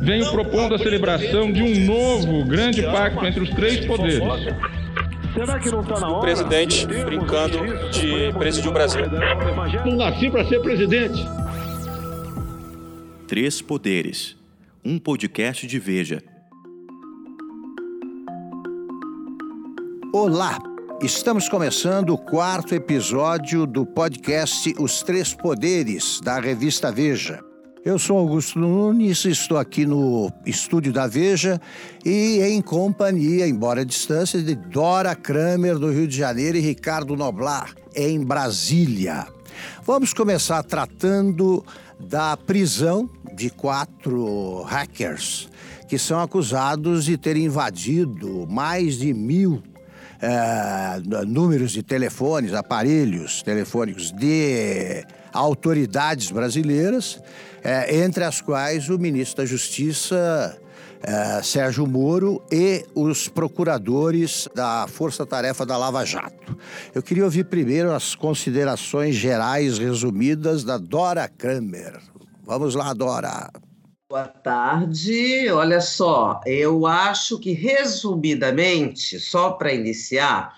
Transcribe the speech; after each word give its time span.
venho 0.00 0.30
propondo 0.30 0.74
a 0.74 0.78
celebração 0.78 1.52
de 1.52 1.62
um 1.62 1.84
novo 1.84 2.44
grande 2.44 2.82
pacto 2.82 3.24
entre 3.24 3.40
os 3.40 3.50
três 3.50 3.84
poderes. 3.84 4.20
O 6.08 6.20
presidente 6.20 6.86
brincando 6.86 7.58
de 7.90 8.32
presidir 8.38 8.70
o 8.70 8.72
Brasil. 8.72 9.02
Não 9.84 9.96
nasci 9.96 10.30
para 10.30 10.44
ser 10.48 10.60
presidente. 10.60 11.24
Três 13.28 13.62
Poderes, 13.62 14.36
um 14.84 14.98
podcast 14.98 15.66
de 15.66 15.78
Veja. 15.78 16.20
Olá, 20.12 20.58
estamos 21.00 21.48
começando 21.48 22.10
o 22.10 22.18
quarto 22.18 22.74
episódio 22.74 23.66
do 23.66 23.86
podcast 23.86 24.74
Os 24.80 25.04
Três 25.04 25.32
Poderes, 25.32 26.20
da 26.20 26.40
revista 26.40 26.90
Veja. 26.90 27.49
Eu 27.82 27.98
sou 27.98 28.18
Augusto 28.18 28.58
Nunes, 28.58 29.24
estou 29.24 29.56
aqui 29.56 29.86
no 29.86 30.30
estúdio 30.44 30.92
da 30.92 31.06
Veja 31.06 31.58
e 32.04 32.38
em 32.42 32.60
companhia, 32.60 33.48
embora 33.48 33.80
à 33.80 33.84
distância, 33.84 34.42
de 34.42 34.54
Dora 34.54 35.14
Kramer, 35.14 35.78
do 35.78 35.90
Rio 35.90 36.06
de 36.06 36.14
Janeiro, 36.14 36.58
e 36.58 36.60
Ricardo 36.60 37.16
Noblar, 37.16 37.74
em 37.96 38.22
Brasília. 38.22 39.26
Vamos 39.82 40.12
começar 40.12 40.62
tratando 40.62 41.64
da 41.98 42.36
prisão 42.36 43.08
de 43.34 43.48
quatro 43.48 44.62
hackers 44.64 45.48
que 45.88 45.96
são 45.96 46.20
acusados 46.20 47.06
de 47.06 47.16
ter 47.16 47.38
invadido 47.38 48.46
mais 48.46 48.96
de 48.96 49.14
mil 49.14 49.62
é, 50.20 51.00
números 51.26 51.72
de 51.72 51.82
telefones, 51.82 52.52
aparelhos 52.52 53.42
telefônicos 53.42 54.12
de 54.12 55.02
autoridades 55.32 56.30
brasileiras, 56.30 57.20
é, 57.62 58.02
entre 58.02 58.24
as 58.24 58.40
quais 58.40 58.88
o 58.88 58.98
ministro 58.98 59.42
da 59.42 59.46
Justiça, 59.46 60.58
é, 61.02 61.42
Sérgio 61.42 61.86
Moro, 61.86 62.42
e 62.50 62.84
os 62.94 63.28
procuradores 63.28 64.48
da 64.54 64.86
Força 64.88 65.24
Tarefa 65.24 65.64
da 65.64 65.76
Lava 65.76 66.04
Jato. 66.04 66.56
Eu 66.94 67.02
queria 67.02 67.24
ouvir 67.24 67.44
primeiro 67.44 67.92
as 67.92 68.14
considerações 68.14 69.14
gerais 69.14 69.78
resumidas 69.78 70.64
da 70.64 70.78
Dora 70.78 71.28
Kramer. 71.28 71.98
Vamos 72.44 72.74
lá, 72.74 72.92
Dora. 72.92 73.50
Boa 74.10 74.26
tarde. 74.26 75.48
Olha 75.52 75.80
só, 75.80 76.40
eu 76.44 76.84
acho 76.84 77.38
que 77.38 77.52
resumidamente, 77.52 79.20
só 79.20 79.52
para 79.52 79.72
iniciar, 79.72 80.52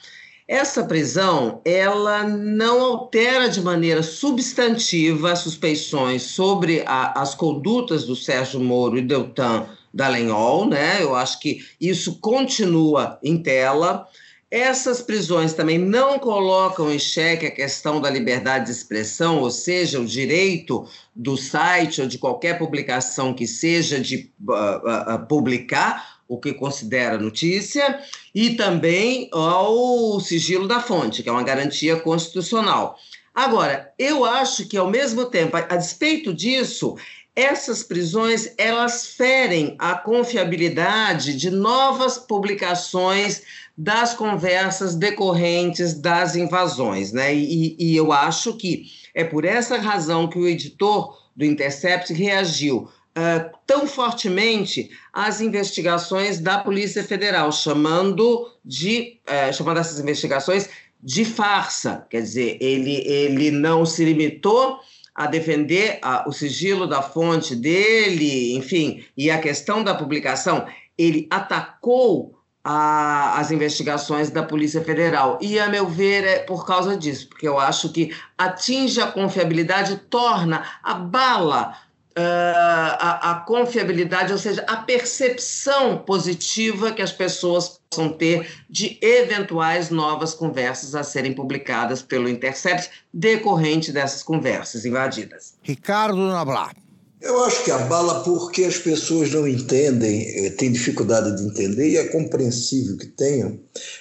essa 0.52 0.84
prisão, 0.84 1.62
ela 1.64 2.24
não 2.24 2.82
altera 2.82 3.48
de 3.48 3.58
maneira 3.62 4.02
substantiva 4.02 5.32
as 5.32 5.38
suspeições 5.38 6.24
sobre 6.24 6.82
a, 6.84 7.22
as 7.22 7.34
condutas 7.34 8.04
do 8.04 8.14
Sérgio 8.14 8.60
Moro 8.60 8.98
e 8.98 9.00
Deltan 9.00 9.66
Dallagnol, 9.94 10.68
né? 10.68 11.02
Eu 11.02 11.14
acho 11.14 11.40
que 11.40 11.64
isso 11.80 12.18
continua 12.20 13.18
em 13.22 13.42
tela. 13.42 14.06
Essas 14.50 15.00
prisões 15.00 15.54
também 15.54 15.78
não 15.78 16.18
colocam 16.18 16.92
em 16.92 16.98
xeque 16.98 17.46
a 17.46 17.50
questão 17.50 17.98
da 17.98 18.10
liberdade 18.10 18.66
de 18.66 18.72
expressão, 18.72 19.38
ou 19.38 19.50
seja, 19.50 19.98
o 19.98 20.04
direito 20.04 20.86
do 21.16 21.34
site 21.34 22.02
ou 22.02 22.06
de 22.06 22.18
qualquer 22.18 22.58
publicação 22.58 23.32
que 23.32 23.46
seja 23.46 23.98
de 23.98 24.30
uh, 24.46 25.14
uh, 25.14 25.26
publicar 25.26 26.11
o 26.32 26.38
que 26.38 26.54
considera 26.54 27.18
notícia, 27.18 28.00
e 28.34 28.54
também 28.54 29.28
ao 29.32 30.18
sigilo 30.18 30.66
da 30.66 30.80
fonte, 30.80 31.22
que 31.22 31.28
é 31.28 31.32
uma 31.32 31.42
garantia 31.42 31.96
constitucional. 31.96 32.98
Agora, 33.34 33.92
eu 33.98 34.24
acho 34.24 34.66
que, 34.66 34.78
ao 34.78 34.90
mesmo 34.90 35.26
tempo, 35.26 35.56
a, 35.56 35.76
despeito 35.76 36.32
disso, 36.32 36.96
essas 37.36 37.82
prisões 37.82 38.54
elas 38.56 39.08
ferem 39.08 39.76
a 39.78 39.94
confiabilidade 39.94 41.36
de 41.36 41.50
novas 41.50 42.16
publicações 42.16 43.42
das 43.76 44.14
conversas 44.14 44.94
decorrentes 44.94 45.92
das 45.92 46.34
invasões, 46.34 47.12
né? 47.12 47.34
E, 47.34 47.76
e 47.78 47.94
eu 47.94 48.10
acho 48.10 48.56
que 48.56 48.86
é 49.14 49.22
por 49.22 49.44
essa 49.44 49.76
razão 49.76 50.28
que 50.28 50.38
o 50.38 50.48
editor 50.48 51.18
do 51.36 51.44
Intercept 51.44 52.10
reagiu 52.14 52.88
uh, 53.16 53.50
tão 53.66 53.86
fortemente 53.86 54.90
às 55.12 55.40
investigações 55.40 56.40
da 56.40 56.58
Polícia 56.58 57.02
Federal, 57.02 57.50
chamando 57.52 58.50
de 58.64 59.20
uh, 59.28 59.52
chamando 59.52 59.78
essas 59.78 59.98
investigações 59.98 60.68
de 61.02 61.24
farsa. 61.24 62.06
Quer 62.08 62.22
dizer, 62.22 62.58
ele, 62.60 62.96
ele 63.06 63.50
não 63.50 63.84
se 63.84 64.04
limitou 64.04 64.78
a 65.14 65.26
defender 65.26 66.00
uh, 66.04 66.28
o 66.28 66.32
sigilo 66.32 66.86
da 66.86 67.02
fonte 67.02 67.54
dele, 67.54 68.56
enfim, 68.56 69.04
e 69.16 69.30
a 69.30 69.38
questão 69.38 69.84
da 69.84 69.94
publicação, 69.94 70.66
ele 70.96 71.26
atacou 71.30 72.38
a, 72.64 73.38
as 73.38 73.50
investigações 73.50 74.30
da 74.30 74.42
Polícia 74.42 74.82
Federal. 74.82 75.38
E, 75.40 75.58
a 75.58 75.68
meu 75.68 75.86
ver, 75.86 76.24
é 76.24 76.38
por 76.38 76.64
causa 76.64 76.96
disso, 76.96 77.28
porque 77.28 77.46
eu 77.46 77.58
acho 77.58 77.92
que 77.92 78.14
atinge 78.38 79.00
a 79.00 79.10
confiabilidade, 79.10 79.96
torna, 80.08 80.64
abala 80.82 81.76
a, 82.16 83.30
a, 83.30 83.34
confiabilidade, 83.40 84.32
ou 84.32 84.38
seja, 84.38 84.64
a 84.66 84.76
percepção 84.76 85.98
positiva 85.98 86.92
que 86.92 87.02
as 87.02 87.12
pessoas 87.12 87.80
possam 87.90 88.10
ter 88.10 88.48
de 88.68 88.98
eventuais 89.00 89.90
novas 89.90 90.34
conversas 90.34 90.94
a 90.94 91.02
serem 91.02 91.32
publicadas 91.32 92.02
pelo 92.02 92.28
Intercept 92.28 92.90
decorrente 93.12 93.92
dessas 93.92 94.22
conversas 94.22 94.84
invadidas. 94.84 95.54
Ricardo 95.62 96.16
Nablar. 96.16 96.74
Eu 97.20 97.44
acho 97.44 97.62
que 97.62 97.70
abala 97.70 98.24
porque 98.24 98.64
as 98.64 98.78
pessoas 98.78 99.30
não 99.30 99.46
entendem, 99.46 100.26
eh, 100.44 100.50
têm 100.50 100.72
dificuldade 100.72 101.36
de 101.36 101.44
entender, 101.44 101.90
e 101.90 101.96
é 101.96 102.08
compreensível 102.08 102.96
que 102.96 103.06
tenham, 103.06 103.60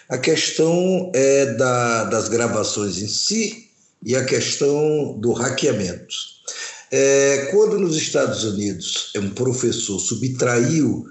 a 0.10 0.18
questão 0.18 1.12
é 1.14 1.46
da, 1.54 2.06
das 2.06 2.28
gravações 2.30 2.98
em 2.98 3.08
si 3.08 3.70
e 4.04 4.16
a 4.16 4.26
questão 4.26 5.16
do 5.20 5.34
hackeamento. 5.34 6.32
É, 6.91 7.47
quando 7.52 7.79
nos 7.79 7.96
Estados 7.96 8.44
Unidos 8.44 9.13
um 9.16 9.29
professor 9.29 9.97
subtraiu 9.97 11.06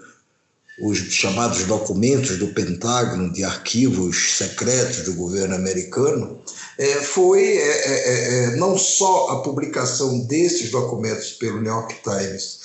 os 0.83 0.99
chamados 0.99 1.65
documentos 1.65 2.39
do 2.39 2.49
Pentágono 2.49 3.33
de 3.33 3.45
arquivos 3.45 4.37
secretos 4.37 5.05
do 5.05 5.15
governo 5.15 5.55
americano, 5.55 6.39
é, 6.79 6.95
foi 6.97 7.43
é, 7.43 7.61
é, 7.61 7.93
é, 7.93 8.45
é 8.45 8.57
não 8.57 8.77
só 8.77 9.29
a 9.29 9.43
publicação 9.43 10.21
desses 10.21 10.71
documentos 10.71 11.33
pelo 11.33 11.61
New 11.61 11.73
York 11.73 11.97
Times 12.03 12.61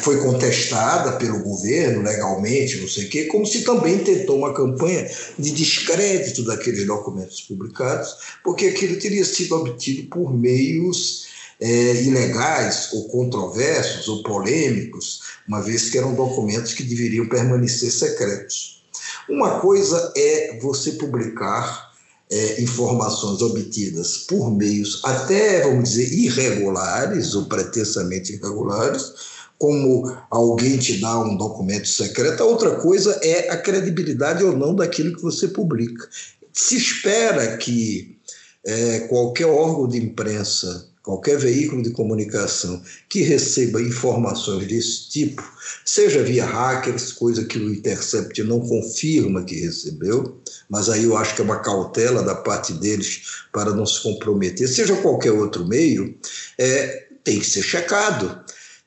foi 0.00 0.18
contestada 0.22 1.12
pelo 1.18 1.40
governo 1.40 2.02
legalmente, 2.02 2.80
não 2.80 2.88
sei 2.88 3.04
o 3.04 3.10
quê, 3.10 3.24
como 3.26 3.44
se 3.44 3.62
também 3.62 3.98
tentou 3.98 4.38
uma 4.38 4.54
campanha 4.54 5.08
de 5.38 5.50
descrédito 5.50 6.42
daqueles 6.44 6.86
documentos 6.86 7.42
publicados, 7.42 8.16
porque 8.42 8.68
aquilo 8.68 8.98
teria 8.98 9.24
sido 9.24 9.54
obtido 9.56 10.08
por 10.08 10.32
meios 10.32 11.26
é, 11.62 12.02
ilegais 12.02 12.92
ou 12.92 13.04
controversos 13.04 14.08
ou 14.08 14.24
polêmicos, 14.24 15.20
uma 15.46 15.62
vez 15.62 15.88
que 15.88 15.96
eram 15.96 16.12
documentos 16.12 16.74
que 16.74 16.82
deveriam 16.82 17.28
permanecer 17.28 17.92
secretos. 17.92 18.82
Uma 19.28 19.60
coisa 19.60 20.12
é 20.16 20.58
você 20.60 20.92
publicar 20.92 21.92
é, 22.28 22.60
informações 22.60 23.40
obtidas 23.40 24.18
por 24.18 24.50
meios 24.50 25.00
até, 25.04 25.62
vamos 25.62 25.90
dizer, 25.90 26.12
irregulares 26.12 27.32
ou 27.34 27.44
pretensamente 27.44 28.32
irregulares, 28.32 29.12
como 29.56 30.12
alguém 30.30 30.76
te 30.78 31.00
dá 31.00 31.20
um 31.20 31.36
documento 31.36 31.86
secreto, 31.86 32.42
a 32.42 32.46
outra 32.46 32.72
coisa 32.80 33.20
é 33.22 33.48
a 33.50 33.56
credibilidade 33.56 34.42
ou 34.42 34.56
não 34.56 34.74
daquilo 34.74 35.14
que 35.14 35.22
você 35.22 35.46
publica. 35.46 36.08
Se 36.52 36.76
espera 36.76 37.56
que 37.56 38.18
é, 38.66 39.00
qualquer 39.00 39.46
órgão 39.46 39.86
de 39.86 39.98
imprensa 39.98 40.90
qualquer 41.02 41.36
veículo 41.38 41.82
de 41.82 41.90
comunicação 41.90 42.80
que 43.08 43.22
receba 43.22 43.82
informações 43.82 44.66
desse 44.66 45.10
tipo, 45.10 45.42
seja 45.84 46.22
via 46.22 46.44
hackers, 46.44 47.12
coisa 47.12 47.44
que 47.44 47.58
o 47.58 47.72
Intercept 47.72 48.42
não 48.44 48.60
confirma 48.60 49.44
que 49.44 49.60
recebeu, 49.60 50.40
mas 50.68 50.88
aí 50.88 51.04
eu 51.04 51.16
acho 51.16 51.34
que 51.34 51.40
é 51.40 51.44
uma 51.44 51.60
cautela 51.60 52.22
da 52.22 52.34
parte 52.34 52.72
deles 52.74 53.22
para 53.52 53.74
não 53.74 53.84
se 53.84 54.02
comprometer, 54.02 54.68
seja 54.68 54.96
qualquer 54.96 55.32
outro 55.32 55.66
meio, 55.66 56.14
é, 56.56 57.06
tem 57.24 57.38
que 57.38 57.46
ser 57.46 57.62
checado. 57.62 58.40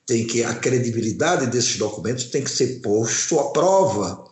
Tem 0.05 0.25
que 0.27 0.43
a 0.43 0.53
credibilidade 0.53 1.47
desses 1.47 1.77
documentos 1.77 2.25
tem 2.25 2.43
que 2.43 2.51
ser 2.51 2.79
posto 2.81 3.39
à 3.39 3.49
prova. 3.51 4.23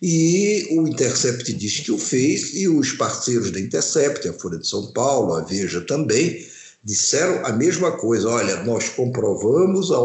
E 0.00 0.68
o 0.72 0.86
Intercept 0.86 1.50
diz 1.54 1.80
que 1.80 1.90
o 1.90 1.96
fez, 1.96 2.54
e 2.54 2.68
os 2.68 2.92
parceiros 2.92 3.50
da 3.50 3.58
Intercept, 3.58 4.28
a 4.28 4.32
Folha 4.34 4.58
de 4.58 4.66
São 4.66 4.92
Paulo, 4.92 5.34
a 5.34 5.40
Veja 5.42 5.80
também, 5.80 6.44
disseram 6.84 7.44
a 7.46 7.52
mesma 7.52 7.92
coisa. 7.92 8.28
Olha, 8.28 8.64
nós 8.64 8.88
comprovamos 8.88 9.90
a, 9.90 9.98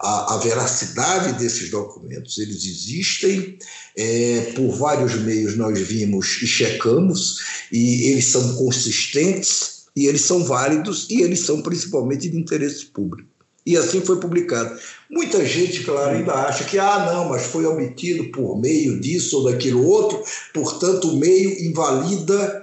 a, 0.00 0.34
a 0.34 0.38
veracidade 0.38 1.38
desses 1.38 1.70
documentos. 1.70 2.38
Eles 2.38 2.64
existem, 2.64 3.58
é, 3.96 4.52
por 4.54 4.70
vários 4.76 5.14
meios 5.14 5.56
nós 5.56 5.78
vimos 5.78 6.42
e 6.42 6.46
checamos, 6.46 7.38
e 7.72 8.10
eles 8.10 8.26
são 8.26 8.54
consistentes, 8.56 9.80
e 9.96 10.06
eles 10.06 10.22
são 10.22 10.44
válidos, 10.44 11.06
e 11.10 11.22
eles 11.22 11.40
são 11.40 11.62
principalmente 11.62 12.28
de 12.28 12.36
interesse 12.36 12.86
público. 12.86 13.28
E 13.64 13.76
assim 13.76 14.00
foi 14.00 14.18
publicado. 14.18 14.78
Muita 15.10 15.44
gente, 15.44 15.84
claro, 15.84 16.16
ainda 16.16 16.32
acha 16.32 16.64
que, 16.64 16.78
ah, 16.78 17.06
não, 17.12 17.28
mas 17.28 17.42
foi 17.46 17.66
obtido 17.66 18.30
por 18.30 18.58
meio 18.58 18.98
disso 19.00 19.38
ou 19.38 19.50
daquilo 19.50 19.86
outro, 19.86 20.22
portanto, 20.54 21.08
o 21.08 21.16
meio 21.16 21.66
invalida 21.66 22.59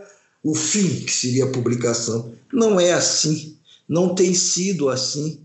o 0.48 0.56
fim, 0.56 1.02
que 1.02 1.12
seria 1.12 1.44
a 1.44 1.52
publicação. 1.52 2.34
Não 2.54 2.80
é 2.80 2.94
assim, 2.94 3.58
não 3.88 4.16
tem 4.16 4.34
sido 4.34 4.88
assim. 4.88 5.42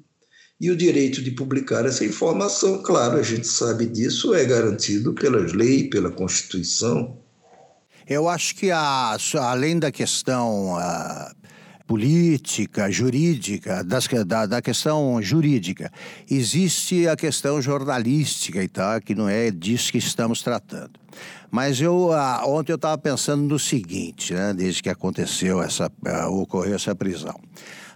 E 0.61 0.71
o 0.71 0.77
direito 0.77 1.21
de 1.21 1.33
publicar 1.33 1.85
essa 1.85 2.05
informação, 2.05 2.81
claro, 2.85 3.19
a 3.19 3.23
gente 3.23 3.49
sabe 3.49 3.87
disso, 3.87 4.33
é 4.33 4.45
garantido 4.45 5.13
pelas 5.13 5.53
leis, 5.53 5.91
pela 5.91 6.09
Constituição. 6.09 7.19
Eu 8.09 8.29
acho 8.29 8.55
que, 8.55 8.71
a, 8.71 9.17
além 9.41 9.77
da 9.77 9.91
questão 9.91 10.77
a, 10.77 11.35
política, 11.85 12.89
jurídica, 12.89 13.83
das, 13.83 14.07
da, 14.25 14.47
da, 14.47 14.63
questão 14.63 15.21
jurídica, 15.21 15.91
existe 16.31 17.09
a 17.09 17.17
questão 17.17 17.61
jornalística 17.61 18.63
e 18.63 18.69
tal, 18.69 19.01
que 19.01 19.17
não 19.17 19.29
é 19.29 19.51
disso 19.51 19.91
que 19.91 19.99
estamos 19.99 20.43
tratando. 20.43 21.02
Mas 21.51 21.81
eu 21.81 22.13
a, 22.13 22.47
ontem 22.47 22.73
eu 22.73 22.77
estava 22.77 22.97
pensando 22.99 23.43
no 23.43 23.59
seguinte, 23.59 24.33
né, 24.33 24.53
desde 24.55 24.83
que 24.83 24.89
aconteceu 24.89 25.63
essa, 25.63 25.91
a, 26.07 26.29
ocorreu 26.29 26.75
essa 26.75 26.95
prisão. 26.95 27.39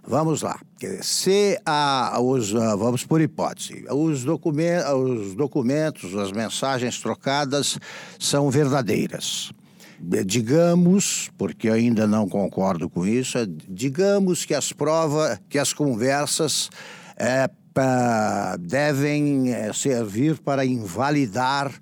Vamos 0.08 0.40
lá. 0.40 0.60
Se 1.02 1.58
a, 1.66 2.16
os, 2.20 2.52
uh, 2.52 2.78
vamos 2.78 3.04
por 3.04 3.20
hipótese, 3.20 3.84
os, 3.90 4.22
document, 4.22 4.84
os 4.94 5.34
documentos, 5.34 6.14
as 6.14 6.30
mensagens 6.30 7.00
trocadas 7.00 7.76
são 8.16 8.48
verdadeiras. 8.48 9.52
Digamos, 9.98 11.30
porque 11.36 11.68
ainda 11.68 12.06
não 12.06 12.28
concordo 12.28 12.88
com 12.88 13.04
isso, 13.04 13.38
digamos 13.68 14.44
que 14.44 14.54
as 14.54 14.70
provas, 14.72 15.40
que 15.48 15.58
as 15.58 15.72
conversas 15.72 16.70
é, 17.16 17.50
pra, 17.74 18.56
devem 18.60 19.52
é, 19.52 19.72
servir 19.72 20.38
para 20.38 20.64
invalidar 20.64 21.72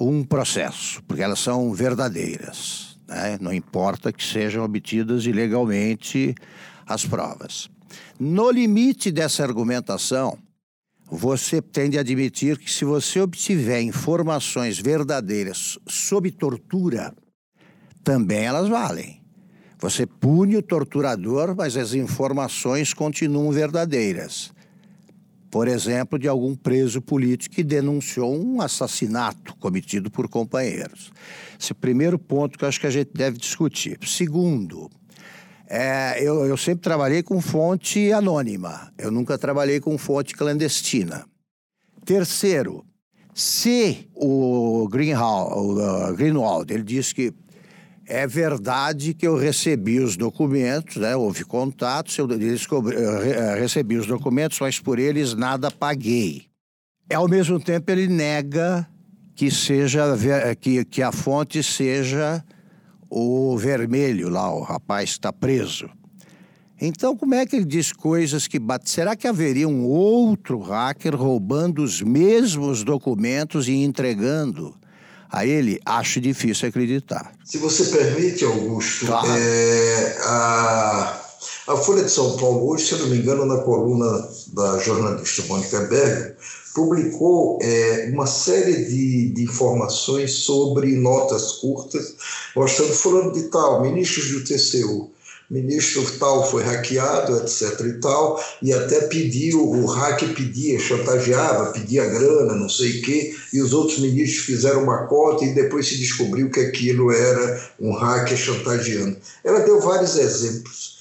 um 0.00 0.24
processo, 0.24 1.02
porque 1.06 1.22
elas 1.22 1.40
são 1.40 1.72
verdadeiras. 1.74 2.98
Né? 3.06 3.38
Não 3.40 3.52
importa 3.52 4.10
que 4.12 4.24
sejam 4.24 4.64
obtidas 4.64 5.26
ilegalmente 5.26 6.34
as 6.86 7.04
provas. 7.04 7.68
No 8.18 8.50
limite 8.50 9.12
dessa 9.12 9.42
argumentação, 9.42 10.38
você 11.10 11.60
tem 11.60 11.90
de 11.90 11.98
admitir 11.98 12.56
que 12.56 12.70
se 12.70 12.84
você 12.84 13.20
obtiver 13.20 13.82
informações 13.82 14.78
verdadeiras 14.78 15.78
sob 15.86 16.30
tortura, 16.30 17.12
também 18.02 18.44
elas 18.44 18.68
valem. 18.68 19.20
Você 19.80 20.06
pune 20.06 20.56
o 20.56 20.62
torturador, 20.62 21.54
mas 21.56 21.76
as 21.76 21.94
informações 21.94 22.94
continuam 22.94 23.50
verdadeiras. 23.50 24.52
Por 25.50 25.66
exemplo, 25.66 26.18
de 26.18 26.28
algum 26.28 26.54
preso 26.54 27.02
político 27.02 27.56
que 27.56 27.64
denunciou 27.64 28.34
um 28.40 28.60
assassinato 28.60 29.56
cometido 29.56 30.10
por 30.10 30.28
companheiros. 30.28 31.10
Esse 31.58 31.72
é 31.72 31.74
o 31.74 31.76
primeiro 31.76 32.18
ponto 32.18 32.56
que 32.56 32.64
eu 32.64 32.68
acho 32.68 32.78
que 32.80 32.86
a 32.86 32.90
gente 32.90 33.10
deve 33.12 33.36
discutir. 33.36 33.98
Segundo, 34.06 34.88
é, 35.68 36.22
eu, 36.22 36.46
eu 36.46 36.56
sempre 36.56 36.82
trabalhei 36.82 37.22
com 37.22 37.40
fonte 37.40 38.12
anônima, 38.12 38.92
eu 38.96 39.10
nunca 39.10 39.36
trabalhei 39.36 39.80
com 39.80 39.98
fonte 39.98 40.34
clandestina. 40.34 41.24
Terceiro, 42.04 42.84
se 43.34 44.08
o 44.14 44.88
Greenwald, 44.88 45.54
o 45.54 46.14
Greenwald 46.14 46.72
ele 46.72 46.82
disse 46.82 47.14
que 47.14 47.32
é 48.10 48.26
verdade 48.26 49.14
que 49.14 49.26
eu 49.26 49.36
recebi 49.36 50.00
os 50.00 50.16
documentos, 50.16 50.96
né? 50.96 51.14
houve 51.14 51.44
contatos, 51.44 52.18
eu, 52.18 52.28
eu 52.28 53.54
recebi 53.56 53.96
os 53.96 54.06
documentos, 54.06 54.58
mas 54.58 54.80
por 54.80 54.98
eles 54.98 55.34
nada 55.34 55.70
paguei. 55.70 56.46
Ao 57.12 57.28
mesmo 57.28 57.60
tempo, 57.60 57.88
ele 57.90 58.08
nega 58.08 58.86
que 59.36 59.48
seja 59.48 60.04
que, 60.60 60.84
que 60.84 61.02
a 61.02 61.12
fonte 61.12 61.62
seja 61.62 62.44
o 63.08 63.56
vermelho 63.56 64.28
lá, 64.28 64.52
o 64.52 64.62
rapaz 64.62 65.10
está 65.10 65.32
preso. 65.32 65.88
Então, 66.80 67.16
como 67.16 67.34
é 67.34 67.46
que 67.46 67.56
ele 67.56 67.64
diz 67.64 67.92
coisas 67.92 68.48
que 68.48 68.58
batem? 68.58 68.88
Será 68.88 69.14
que 69.14 69.28
haveria 69.28 69.68
um 69.68 69.84
outro 69.84 70.58
hacker 70.58 71.14
roubando 71.14 71.82
os 71.82 72.02
mesmos 72.02 72.82
documentos 72.82 73.68
e 73.68 73.74
entregando 73.74 74.74
a 75.30 75.46
ele? 75.46 75.80
Acho 75.84 76.20
difícil 76.20 76.68
acreditar. 76.68 77.32
Se 77.44 77.58
você 77.58 77.84
permite, 77.84 78.44
Augusto, 78.44 79.06
claro. 79.06 79.28
é, 79.30 80.18
a, 80.24 81.20
a 81.68 81.76
Folha 81.76 82.04
de 82.04 82.10
São 82.10 82.36
Paulo, 82.36 82.68
hoje, 82.68 82.86
se 82.86 82.94
não 82.96 83.06
me 83.06 83.18
engano, 83.18 83.46
na 83.46 83.58
coluna 83.58 84.28
da 84.52 84.78
jornalista 84.78 85.42
Mônica 85.44 85.80
Berger, 85.82 86.36
publicou 86.74 87.58
é, 87.62 88.10
uma 88.12 88.26
série 88.26 88.84
de, 88.84 89.30
de, 89.30 89.42
informações 89.42 90.32
sobre 90.32 90.94
notas 90.96 91.52
curtas, 91.52 92.14
mostrando 92.54 92.92
fulano 92.92 93.32
de 93.32 93.44
tal, 93.44 93.82
ministros 93.82 94.30
do 94.30 94.44
TCU, 94.44 95.10
ministro 95.50 96.06
tal 96.18 96.48
foi 96.48 96.62
hackeado, 96.62 97.36
etc 97.38 97.80
e 97.80 97.92
tal, 97.94 98.42
e 98.62 98.72
até 98.72 99.00
pediu, 99.08 99.68
o 99.68 99.84
hack 99.86 100.20
pedia, 100.34 100.78
chantageava, 100.78 101.72
pedia 101.72 102.06
grana, 102.06 102.54
não 102.54 102.68
sei 102.68 103.00
o 103.00 103.02
quê, 103.02 103.34
e 103.52 103.60
os 103.60 103.72
outros 103.72 103.98
ministros 103.98 104.46
fizeram 104.46 104.84
uma 104.84 105.06
cota 105.08 105.44
e 105.44 105.52
depois 105.52 105.88
se 105.88 105.98
descobriu 105.98 106.50
que 106.50 106.60
aquilo 106.60 107.10
era 107.10 107.68
um 107.80 107.92
hacker 107.92 108.36
chantageando. 108.36 109.16
Ela 109.42 109.60
deu 109.60 109.80
vários 109.80 110.16
exemplos. 110.16 111.00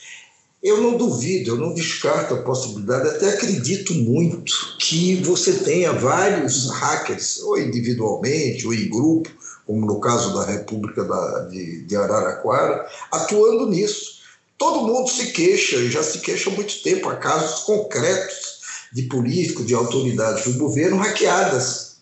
Eu 0.61 0.81
não 0.81 0.97
duvido, 0.97 1.51
eu 1.51 1.55
não 1.55 1.73
descarto 1.73 2.33
a 2.33 2.41
possibilidade, 2.41 3.07
até 3.07 3.29
acredito 3.29 3.93
muito 3.93 4.53
que 4.77 5.15
você 5.23 5.53
tenha 5.53 5.93
vários 5.93 6.69
hackers, 6.69 7.39
ou 7.43 7.57
individualmente, 7.57 8.65
ou 8.65 8.73
em 8.73 8.89
grupo, 8.89 9.29
como 9.65 9.85
no 9.85 10.01
caso 10.01 10.33
da 10.33 10.43
República 10.43 11.03
da, 11.05 11.41
de, 11.41 11.83
de 11.83 11.95
Araraquara, 11.95 12.85
atuando 13.11 13.67
nisso. 13.67 14.18
Todo 14.59 14.85
mundo 14.85 15.09
se 15.09 15.31
queixa, 15.31 15.77
e 15.77 15.89
já 15.89 16.03
se 16.03 16.19
queixa 16.19 16.49
há 16.49 16.53
muito 16.53 16.83
tempo, 16.83 17.07
há 17.07 17.15
casos 17.15 17.61
concretos 17.61 18.59
de 18.91 19.03
políticos, 19.03 19.65
de 19.65 19.73
autoridades 19.73 20.43
do 20.43 20.59
governo 20.59 20.97
hackeadas. 20.97 21.95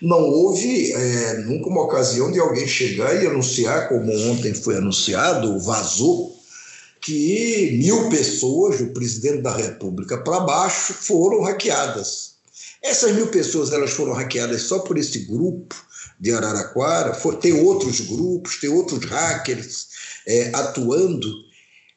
Não 0.00 0.20
houve 0.20 0.92
é, 0.92 1.38
nunca 1.38 1.68
uma 1.68 1.82
ocasião 1.82 2.30
de 2.30 2.38
alguém 2.38 2.68
chegar 2.68 3.20
e 3.20 3.26
anunciar, 3.26 3.88
como 3.88 4.12
ontem 4.30 4.54
foi 4.54 4.76
anunciado, 4.76 5.58
vazou, 5.58 6.40
que 7.00 7.76
mil 7.82 8.08
pessoas, 8.08 8.78
do 8.78 8.86
presidente 8.92 9.42
da 9.42 9.54
República 9.54 10.18
para 10.18 10.40
baixo, 10.40 10.94
foram 10.94 11.42
hackeadas. 11.42 12.34
Essas 12.80 13.12
mil 13.12 13.26
pessoas 13.26 13.72
elas 13.72 13.90
foram 13.90 14.12
hackeadas 14.12 14.62
só 14.62 14.78
por 14.78 14.96
esse 14.96 15.20
grupo 15.20 15.74
de 16.20 16.32
Araraquara, 16.32 17.10
tem 17.40 17.60
outros 17.60 18.00
grupos, 18.00 18.60
tem 18.60 18.70
outros 18.70 19.04
hackers 19.04 19.88
é, 20.28 20.50
atuando. 20.54 21.28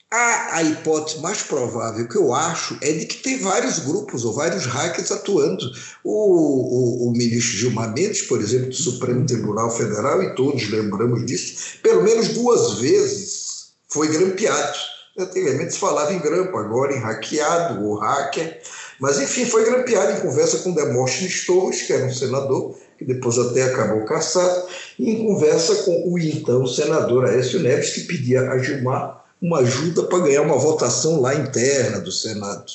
A, 0.09 0.57
a 0.57 0.63
hipótese 0.63 1.19
mais 1.21 1.41
provável 1.41 2.07
que 2.07 2.17
eu 2.17 2.33
acho 2.33 2.77
é 2.81 2.93
de 2.93 3.05
que 3.05 3.21
tem 3.21 3.39
vários 3.39 3.79
grupos 3.79 4.23
ou 4.23 4.33
vários 4.33 4.65
hackers 4.65 5.11
atuando. 5.11 5.65
O, 6.03 6.11
o, 6.11 7.07
o 7.07 7.11
ministro 7.11 7.57
Gilmar 7.57 7.93
Mendes, 7.93 8.21
por 8.21 8.39
exemplo, 8.39 8.69
do 8.69 8.75
Supremo 8.75 9.25
Tribunal 9.25 9.69
Federal, 9.69 10.23
e 10.23 10.33
todos 10.33 10.69
lembramos 10.69 11.25
disso, 11.25 11.79
pelo 11.83 12.03
menos 12.03 12.29
duas 12.29 12.79
vezes 12.79 13.73
foi 13.89 14.07
grampeado 14.07 14.77
Antigamente 15.17 15.73
se 15.73 15.79
falava 15.79 16.13
em 16.13 16.19
grampo, 16.19 16.55
agora 16.57 16.95
em 16.95 16.99
hackeado 16.99 17.83
ou 17.83 17.95
hacker. 17.95 18.61
Mas, 18.99 19.19
enfim, 19.19 19.45
foi 19.45 19.65
grampeado 19.65 20.11
em 20.11 20.21
conversa 20.21 20.59
com 20.59 20.73
Demóstenes 20.73 21.43
Torres, 21.45 21.81
que 21.81 21.93
era 21.93 22.05
um 22.05 22.13
senador, 22.13 22.77
que 22.99 23.03
depois 23.03 23.37
até 23.39 23.63
acabou 23.63 24.05
caçado, 24.05 24.67
e 24.99 25.09
em 25.09 25.25
conversa 25.25 25.75
com 25.83 26.11
o 26.11 26.19
então 26.19 26.67
senador 26.67 27.25
Aécio 27.25 27.59
Neves, 27.59 27.93
que 27.93 28.01
pedia 28.01 28.41
a 28.51 28.59
Gilmar 28.59 29.26
uma 29.41 29.59
ajuda 29.59 30.03
para 30.03 30.19
ganhar 30.19 30.41
uma 30.41 30.57
votação 30.57 31.21
lá 31.21 31.35
interna 31.35 31.99
do 31.99 32.11
Senado. 32.11 32.65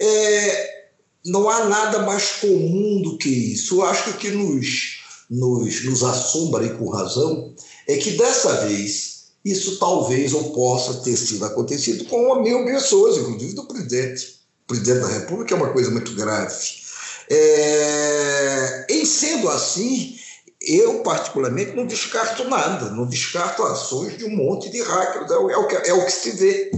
É, 0.00 0.84
não 1.24 1.48
há 1.48 1.64
nada 1.64 2.00
mais 2.00 2.32
comum 2.40 3.00
do 3.02 3.16
que 3.16 3.28
isso. 3.28 3.76
Eu 3.76 3.84
acho 3.84 4.04
que 4.04 4.10
o 4.10 4.14
que 4.14 4.30
nos, 4.30 5.00
nos, 5.30 5.84
nos 5.84 6.02
assombra, 6.02 6.64
e 6.64 6.76
com 6.76 6.90
razão, 6.90 7.54
é 7.86 7.96
que 7.96 8.12
dessa 8.12 8.66
vez 8.66 9.14
isso 9.44 9.78
talvez 9.78 10.32
ou 10.32 10.52
possa 10.52 11.02
ter 11.02 11.16
sido 11.16 11.44
acontecido 11.44 12.04
com 12.06 12.24
uma 12.24 12.42
mil 12.42 12.64
pessoas, 12.64 13.18
inclusive 13.18 13.54
do 13.54 13.66
presidente. 13.66 14.40
O 14.64 14.66
presidente 14.68 15.00
da 15.00 15.08
República 15.08 15.54
é 15.54 15.56
uma 15.56 15.72
coisa 15.72 15.90
muito 15.90 16.14
grave. 16.14 16.54
É, 17.30 18.86
em 18.88 19.04
sendo 19.04 19.48
assim, 19.50 20.18
eu 20.66 21.02
particularmente 21.02 21.74
não 21.74 21.86
descarto 21.86 22.44
nada, 22.48 22.90
não 22.90 23.06
descarto 23.06 23.62
ações 23.62 24.16
de 24.16 24.24
um 24.24 24.36
monte 24.36 24.70
de 24.70 24.82
hackers, 24.82 25.30
é, 25.30 25.34
é, 25.34 25.56
o, 25.56 25.66
que, 25.66 25.74
é 25.76 25.94
o 25.94 26.04
que 26.04 26.12
se 26.12 26.30
vê. 26.32 26.70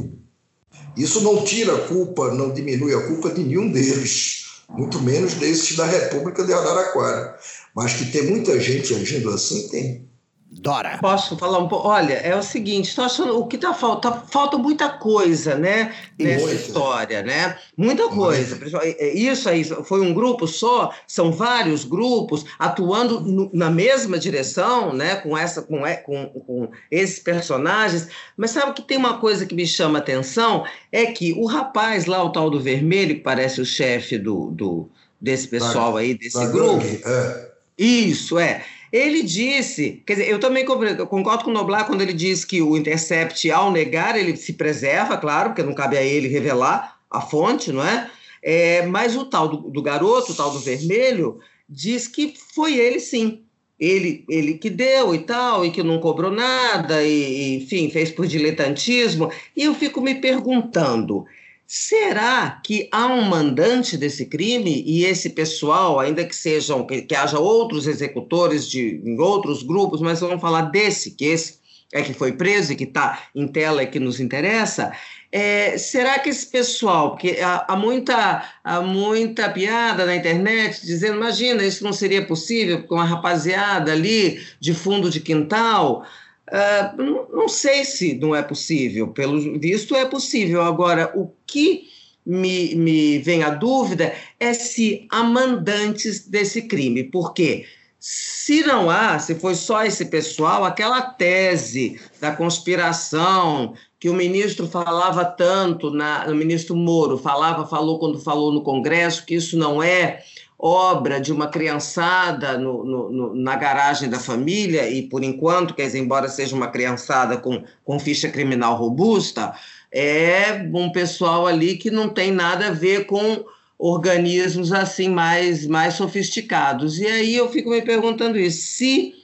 Isso 0.97 1.21
não 1.21 1.45
tira 1.45 1.75
a 1.75 1.89
culpa, 1.89 2.33
não 2.33 2.53
diminui 2.53 2.95
a 2.95 3.07
culpa 3.07 3.31
de 3.31 3.43
nenhum 3.43 3.71
deles, 3.71 4.63
muito 4.69 5.01
menos 5.01 5.35
desses 5.35 5.77
da 5.77 5.85
República 5.85 6.45
de 6.45 6.53
Araraquara. 6.53 7.39
Mas 7.75 7.95
que 7.95 8.07
tem 8.07 8.23
muita 8.23 8.59
gente 8.59 8.95
agindo 8.95 9.31
assim, 9.31 9.69
tem. 9.69 10.06
Dora. 10.49 10.99
Posso 10.99 11.37
falar 11.37 11.59
um 11.59 11.69
pouco? 11.69 11.89
Olha, 11.89 12.15
é 12.15 12.35
o 12.35 12.43
seguinte, 12.43 12.89
estou 12.89 13.05
achando 13.05 13.39
o 13.39 13.47
que 13.47 13.59
tá 13.59 13.75
falta, 13.75 14.13
falta 14.13 14.57
muita 14.57 14.89
coisa, 14.89 15.57
né, 15.57 15.95
nessa 16.19 16.53
história, 16.53 17.23
né? 17.23 17.59
Muita 17.77 18.09
coisa. 18.09 18.59
É, 18.83 19.13
isso 19.13 19.49
aí 19.49 19.65
foi 19.65 20.01
um 20.01 20.15
grupo 20.15 20.47
só, 20.47 20.95
são 21.07 21.33
vários 21.33 21.85
grupos 21.85 22.47
atuando 22.59 23.21
no, 23.21 23.51
na 23.53 23.69
mesma 23.71 24.19
direção, 24.19 24.93
né, 24.93 25.17
com 25.17 25.37
essa 25.37 25.63
com, 25.63 25.83
com, 26.05 26.27
com 26.29 26.71
esses 26.91 27.19
personagens, 27.19 28.09
mas 28.37 28.53
sabe 28.53 28.73
que 28.73 28.83
tem 28.83 28.97
uma 28.97 29.19
coisa 29.19 29.45
que 29.47 29.55
me 29.55 29.67
chama 29.67 29.99
atenção 29.99 30.65
é 30.93 31.07
que 31.07 31.33
o 31.33 31.47
rapaz 31.47 32.07
lá, 32.07 32.23
o 32.23 32.31
tal 32.31 32.49
do 32.49 32.61
vermelho, 32.61 33.17
que 33.17 33.23
parece 33.23 33.61
o 33.61 33.67
chefe 33.67 34.17
do, 34.17 34.51
do 34.53 34.89
desse 35.21 35.49
pessoal 35.49 35.97
aí, 35.97 36.15
desse 36.15 36.47
grupo. 36.47 36.85
É. 36.85 37.47
Isso, 37.79 38.39
é. 38.39 38.65
Ele 38.93 39.23
disse, 39.23 40.03
quer 40.07 40.15
dizer, 40.15 40.29
eu 40.29 40.39
também 40.39 40.65
concordo 40.65 41.45
com 41.45 41.51
o 41.51 41.53
Noblar 41.53 41.87
quando 41.87 42.03
ele 42.03 42.13
diz 42.13 42.45
que 42.45 42.63
o 42.63 42.77
Intercept, 42.77 43.51
ao 43.51 43.71
negar, 43.71 44.17
ele 44.17 44.37
se 44.37 44.53
preserva, 44.53 45.17
claro, 45.17 45.51
porque 45.51 45.63
não 45.63 45.75
cabe 45.75 45.97
a 45.97 46.03
ele 46.03 46.29
revelar 46.29 46.99
a 47.11 47.21
fonte, 47.21 47.73
não 47.73 47.85
é? 47.85 48.11
é 48.43 48.87
mas 48.87 49.17
o 49.17 49.25
tal 49.25 49.49
do, 49.49 49.57
do 49.71 49.83
garoto, 49.83 50.33
o 50.33 50.35
tal 50.35 50.51
do 50.51 50.61
vermelho, 50.61 51.39
diz 51.69 52.07
que 52.07 52.35
foi 52.55 52.77
ele 52.77 53.01
sim. 53.01 53.43
Ele, 53.79 54.25
ele 54.31 54.55
que 54.55 54.71
deu 54.71 55.15
e 55.15 55.19
tal, 55.19 55.65
e 55.65 55.71
que 55.71 55.83
não 55.83 56.01
cobrou 56.01 56.31
nada, 56.31 57.03
e, 57.05 57.57
enfim, 57.57 57.91
fez 57.91 58.11
por 58.11 58.27
diletantismo. 58.27 59.31
E 59.55 59.65
eu 59.65 59.75
fico 59.75 60.01
me 60.01 60.15
perguntando: 60.15 61.27
Será 61.67 62.61
que 62.63 62.89
há 62.93 63.07
um 63.07 63.23
mandante 63.23 63.97
desse 63.97 64.27
crime 64.27 64.85
e 64.87 65.05
esse 65.05 65.31
pessoal, 65.31 65.99
ainda 65.99 66.25
que 66.25 66.35
sejam 66.35 66.87
que, 66.87 67.03
que 67.03 67.15
haja 67.15 67.41
outros 67.41 67.89
executores 67.89 68.69
de 68.69 69.03
em 69.05 69.19
outros 69.21 69.65
grupos, 69.65 70.01
mas 70.01 70.21
vamos 70.21 70.41
falar 70.41 70.63
desse 70.63 71.11
que 71.11 71.25
esse 71.25 71.59
é 71.93 72.03
que 72.03 72.13
foi 72.13 72.33
preso 72.33 72.73
e 72.73 72.77
que 72.77 72.85
está 72.85 73.29
em 73.35 73.49
tela 73.49 73.83
e 73.83 73.87
que 73.87 73.99
nos 73.99 74.21
interessa. 74.21 74.93
É, 75.33 75.77
será 75.77 76.19
que 76.19 76.31
esse 76.31 76.47
pessoal, 76.47 77.11
porque 77.11 77.39
há, 77.43 77.65
há, 77.69 77.77
muita, 77.77 78.45
há 78.63 78.81
muita 78.81 79.51
piada 79.51 80.07
na 80.07 80.17
internet 80.17 80.81
dizendo, 80.85 81.17
imagina, 81.17 81.65
isso 81.65 81.83
não 81.85 81.93
seria 81.93 82.25
possível 82.25 82.85
com 82.85 82.95
uma 82.95 83.05
rapaziada 83.05 83.93
ali 83.93 84.41
de 84.61 84.73
fundo 84.73 85.11
de 85.11 85.21
quintal. 85.21 86.05
Uh, 86.49 87.03
não, 87.33 87.49
sei 87.49 87.85
se 87.85 88.15
não 88.15 88.35
é 88.35 88.43
possível, 88.43 89.09
pelo 89.09 89.59
visto 89.59 89.95
é 89.97 90.05
possível. 90.05 90.63
Agora, 90.63 91.11
o 91.15 91.33
que 91.47 91.89
me, 92.25 92.75
me 92.75 93.19
vem 93.19 93.43
a 93.43 93.51
dúvida 93.51 94.13
é 94.39 94.55
se 94.55 95.07
há 95.11 95.25
mandantes 95.25 96.27
desse 96.29 96.63
crime, 96.63 97.05
porque 97.05 97.67
se 97.99 98.63
não 98.65 98.89
há, 98.89 99.19
se 99.19 99.35
foi 99.35 99.57
só 99.57 99.85
esse 99.85 100.05
pessoal, 100.05 100.65
aquela 100.65 101.03
tese 101.03 102.01
da 102.21 102.31
conspiração 102.31 103.75
que 103.99 104.09
o 104.09 104.15
ministro 104.15 104.69
falava 104.69 105.25
tanto, 105.25 105.91
na, 105.91 106.27
o 106.27 106.35
ministro 106.35 106.77
Moro 106.77 107.19
falava, 107.19 107.67
falou 107.67 107.99
quando 107.99 108.21
falou 108.21 108.53
no 108.53 108.63
Congresso, 108.63 109.27
que 109.27 109.35
isso 109.35 109.59
não 109.59 109.83
é 109.83 110.23
obra 110.59 111.21
de 111.21 111.33
uma 111.33 111.49
criançada 111.49 112.57
no, 112.59 112.85
no, 112.85 113.11
no, 113.11 113.35
na 113.35 113.57
garagem 113.57 114.09
da 114.09 114.19
família, 114.19 114.89
e 114.89 115.03
por 115.03 115.23
enquanto, 115.23 115.75
quer 115.75 115.87
dizer, 115.87 115.99
embora 115.99 116.29
seja 116.29 116.57
uma 116.57 116.69
criançada 116.69 117.37
com, 117.37 117.63
com 117.85 117.99
ficha 117.99 118.29
criminal 118.29 118.77
robusta, 118.77 119.55
é 119.93 120.69
um 120.73 120.91
pessoal 120.91 121.47
ali 121.47 121.77
que 121.77 121.91
não 121.91 122.09
tem 122.09 122.31
nada 122.31 122.69
a 122.69 122.73
ver 122.73 123.07
com 123.07 123.45
organismos 123.79 124.73
assim 124.73 125.09
mais, 125.09 125.67
mais 125.67 125.95
sofisticados. 125.95 126.99
E 126.99 127.07
aí 127.07 127.37
eu 127.37 127.51
fico 127.51 127.71
me 127.71 127.83
perguntando 127.83 128.39
isso, 128.39 128.67
se 128.67 129.15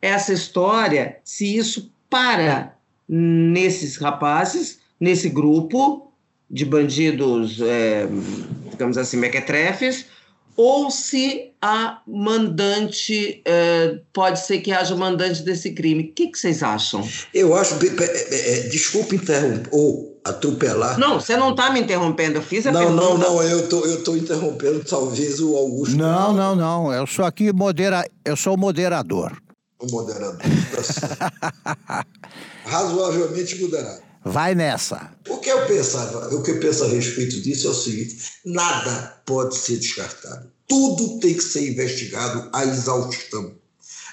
essa 0.00 0.32
história, 0.32 1.18
se 1.24 1.56
isso 1.56 1.90
para 2.08 2.76
nesses 3.08 3.96
rapazes, 3.96 4.78
nesse 5.00 5.28
grupo 5.28 6.12
de 6.48 6.64
bandidos, 6.64 7.60
é, 7.60 8.06
digamos 8.70 8.96
assim, 8.96 9.16
mequetrefes, 9.16 10.06
ou 10.56 10.90
se 10.90 11.52
há 11.60 12.00
mandante, 12.06 13.42
é, 13.44 13.98
pode 14.12 14.40
ser 14.40 14.60
que 14.60 14.72
haja 14.72 14.96
mandante 14.96 15.42
desse 15.42 15.72
crime. 15.72 16.04
O 16.04 16.12
que, 16.12 16.28
que 16.28 16.38
vocês 16.38 16.62
acham? 16.62 17.06
Eu 17.34 17.54
acho, 17.54 17.74
é, 17.74 18.58
é, 18.58 18.60
desculpe 18.68 19.16
interromper, 19.16 19.68
ou 19.70 20.18
atropelar. 20.24 20.98
Não, 20.98 21.20
você 21.20 21.36
não 21.36 21.50
está 21.50 21.70
me 21.70 21.80
interrompendo, 21.80 22.38
eu 22.38 22.42
fiz 22.42 22.66
a 22.66 22.72
não, 22.72 22.80
pergunta. 22.80 23.04
Não, 23.04 23.18
não, 23.18 23.42
eu 23.42 23.68
tô, 23.68 23.84
eu 23.84 24.02
tô 24.02 24.16
interrompendo 24.16 24.82
talvez 24.84 25.40
o 25.40 25.56
Augusto. 25.56 25.96
Não, 25.96 26.32
não, 26.32 26.56
não, 26.56 26.92
eu 26.92 27.06
sou 27.06 27.24
aqui 27.24 27.52
modera, 27.52 28.08
eu 28.24 28.36
sou 28.36 28.54
o 28.54 28.58
moderador. 28.58 29.36
O 29.78 29.90
moderador, 29.90 30.38
tá 30.38 32.06
Razoavelmente 32.64 33.60
moderado. 33.60 34.05
Vai 34.28 34.56
nessa. 34.56 35.12
O 35.28 35.38
que 35.38 35.48
eu 35.48 35.66
pensava, 35.66 36.34
o 36.34 36.42
que 36.42 36.50
eu 36.50 36.58
penso 36.58 36.82
a 36.82 36.88
respeito 36.88 37.40
disso 37.40 37.68
é 37.68 37.70
o 37.70 37.74
seguinte: 37.74 38.18
nada 38.44 39.22
pode 39.24 39.56
ser 39.56 39.76
descartado. 39.76 40.50
Tudo 40.66 41.20
tem 41.20 41.34
que 41.34 41.44
ser 41.44 41.70
investigado 41.70 42.48
à 42.52 42.64
exaustão. 42.64 43.54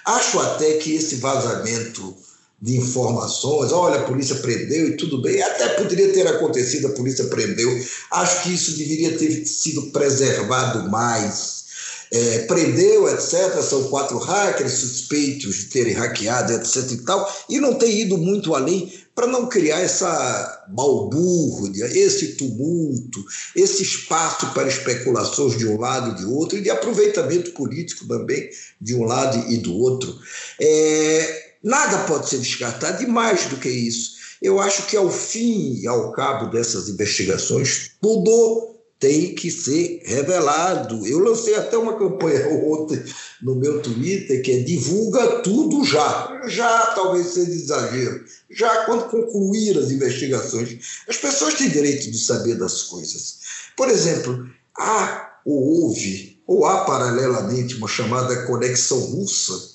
Acho 0.05 0.39
até 0.39 0.73
que 0.73 0.93
esse 0.93 1.15
vazamento 1.15 2.15
de 2.61 2.77
informações, 2.77 3.71
olha, 3.71 4.01
a 4.01 4.03
polícia 4.03 4.35
prendeu 4.35 4.89
e 4.89 4.97
tudo 4.97 5.19
bem, 5.19 5.41
até 5.41 5.69
poderia 5.69 6.13
ter 6.13 6.27
acontecido, 6.27 6.87
a 6.87 6.91
polícia 6.91 7.25
prendeu. 7.25 7.69
Acho 8.11 8.43
que 8.43 8.53
isso 8.53 8.77
deveria 8.77 9.17
ter 9.17 9.45
sido 9.47 9.91
preservado 9.91 10.89
mais 10.91 11.63
é, 12.13 12.39
prendeu, 12.39 13.09
etc. 13.09 13.59
São 13.63 13.85
quatro 13.85 14.19
hackers 14.19 14.73
suspeitos 14.73 15.55
de 15.55 15.65
terem 15.65 15.93
hackeado, 15.93 16.53
etc. 16.53 16.91
e 16.91 16.97
tal, 16.97 17.45
e 17.49 17.59
não 17.59 17.73
tem 17.73 18.01
ido 18.01 18.17
muito 18.19 18.53
além 18.53 18.93
para 19.15 19.27
não 19.27 19.47
criar 19.47 19.79
essa 19.79 20.65
balbúrdia, 20.69 21.85
esse 21.85 22.35
tumulto, 22.35 23.23
esse 23.55 23.83
espaço 23.83 24.51
para 24.53 24.67
especulações 24.67 25.57
de 25.57 25.67
um 25.67 25.79
lado 25.79 26.11
e 26.11 26.15
de 26.15 26.25
outro, 26.25 26.57
e 26.57 26.61
de 26.61 26.69
aproveitamento 26.69 27.51
político 27.51 28.07
também 28.07 28.49
de 28.81 28.95
um 28.95 29.03
lado 29.03 29.51
e 29.51 29.57
do 29.57 29.77
outro. 29.77 30.17
É, 30.59 31.53
nada 31.63 32.05
pode 32.05 32.29
ser 32.29 32.39
descartado, 32.39 33.03
e 33.03 33.05
mais 33.05 33.45
do 33.45 33.57
que 33.57 33.69
isso. 33.69 34.13
Eu 34.41 34.59
acho 34.59 34.87
que 34.87 34.97
ao 34.97 35.09
fim 35.09 35.79
e 35.81 35.87
ao 35.87 36.11
cabo 36.11 36.47
dessas 36.47 36.89
investigações, 36.89 37.91
tudo 38.01 38.72
tem 39.03 39.35
que 39.35 39.51
ser 39.51 40.01
revelado. 40.05 41.05
Eu 41.05 41.19
lancei 41.19 41.55
até 41.55 41.77
uma 41.77 41.99
campanha 41.99 42.47
ontem 42.63 43.03
no 43.41 43.53
meu 43.53 43.81
Twitter 43.81 44.41
que 44.41 44.51
é 44.53 44.59
divulga 44.59 45.41
tudo 45.41 45.83
já. 45.83 46.41
Já 46.47 46.85
talvez 46.95 47.27
seja 47.27 47.51
exagero. 47.51 48.23
Já 48.49 48.85
quando 48.85 49.09
concluir 49.09 49.77
as 49.77 49.91
investigações. 49.91 50.79
As 51.05 51.17
pessoas 51.17 51.55
têm 51.55 51.67
direito 51.69 52.09
de 52.09 52.17
saber 52.17 52.55
das 52.55 52.83
coisas. 52.83 53.39
Por 53.75 53.89
exemplo, 53.89 54.47
há 54.79 55.41
ou 55.45 55.81
houve, 55.83 56.41
ou 56.47 56.65
há 56.65 56.85
paralelamente 56.85 57.75
uma 57.75 57.89
chamada 57.89 58.45
conexão 58.45 58.97
russa, 58.99 59.73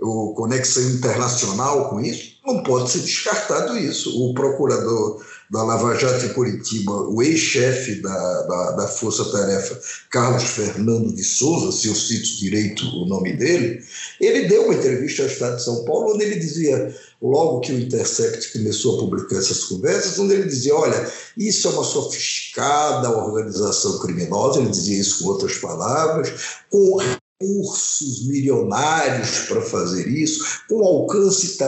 ou 0.00 0.34
conexão 0.34 0.82
internacional 0.90 1.90
com 1.90 2.00
isso, 2.00 2.40
não 2.44 2.64
pode 2.64 2.90
ser 2.90 2.98
descartado 2.98 3.78
isso. 3.78 4.20
O 4.20 4.34
procurador 4.34 5.24
da 5.50 5.62
Lava 5.62 5.94
Jato 5.96 6.26
em 6.26 6.32
Curitiba, 6.32 6.92
o 6.92 7.22
ex-chefe 7.22 8.00
da, 8.00 8.42
da, 8.42 8.70
da 8.72 8.88
Força 8.88 9.24
Tarefa, 9.30 9.78
Carlos 10.10 10.42
Fernando 10.42 11.14
de 11.14 11.22
Souza, 11.22 11.70
se 11.70 11.88
eu 11.88 11.94
cito 11.94 12.38
direito 12.38 12.84
o 12.86 13.06
nome 13.06 13.36
dele, 13.36 13.82
ele 14.20 14.48
deu 14.48 14.64
uma 14.64 14.74
entrevista 14.74 15.22
ao 15.22 15.28
Estado 15.28 15.56
de 15.56 15.64
São 15.64 15.84
Paulo, 15.84 16.14
onde 16.14 16.24
ele 16.24 16.36
dizia, 16.36 16.94
logo 17.20 17.60
que 17.60 17.72
o 17.72 17.78
Intercept 17.78 18.52
começou 18.52 18.96
a 18.96 19.00
publicar 19.00 19.38
essas 19.38 19.64
conversas, 19.64 20.18
onde 20.18 20.34
ele 20.34 20.48
dizia: 20.48 20.74
olha, 20.74 21.12
isso 21.36 21.68
é 21.68 21.70
uma 21.70 21.84
sofisticada 21.84 23.10
organização 23.10 23.98
criminosa, 23.98 24.60
ele 24.60 24.70
dizia 24.70 24.98
isso 24.98 25.22
com 25.22 25.30
outras 25.30 25.56
palavras, 25.58 26.32
com 26.70 26.96
recursos 26.96 28.26
milionários 28.26 29.40
para 29.48 29.60
fazer 29.60 30.08
isso, 30.08 30.62
com 30.68 30.82
alcance 30.82 31.58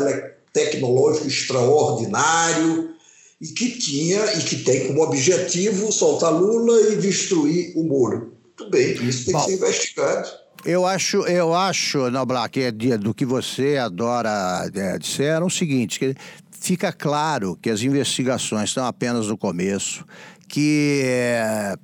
tecnológico 0.52 1.26
extraordinário 1.26 2.95
e 3.40 3.49
que 3.49 3.78
tinha 3.78 4.25
e 4.38 4.43
que 4.43 4.57
tem 4.57 4.87
como 4.87 5.02
objetivo 5.02 5.93
soltar 5.93 6.33
Lula 6.33 6.93
e 6.93 6.97
destruir 6.97 7.73
o 7.76 7.85
Moro. 7.85 8.33
Muito 8.59 8.71
bem, 8.71 8.93
isso 9.07 9.26
tem 9.26 9.35
Bom, 9.35 9.45
que 9.45 9.50
ser 9.50 9.57
investigado. 9.57 10.28
Eu 10.64 10.87
acho, 10.87 11.19
eu 11.26 11.55
acho, 11.55 12.11
Noblar, 12.11 12.50
é 12.57 12.71
do 12.99 13.14
que 13.14 13.25
você 13.25 13.76
adora 13.76 14.69
é, 14.75 14.99
dizer, 14.99 15.43
o 15.43 15.50
seguinte, 15.50 15.99
que 15.99 16.14
fica 16.50 16.93
claro 16.93 17.57
que 17.61 17.71
as 17.71 17.83
investigações 17.83 18.71
estão 18.71 18.85
apenas 18.85 19.28
no 19.28 19.37
começo, 19.37 20.05
que 20.48 21.02
é, 21.04 21.74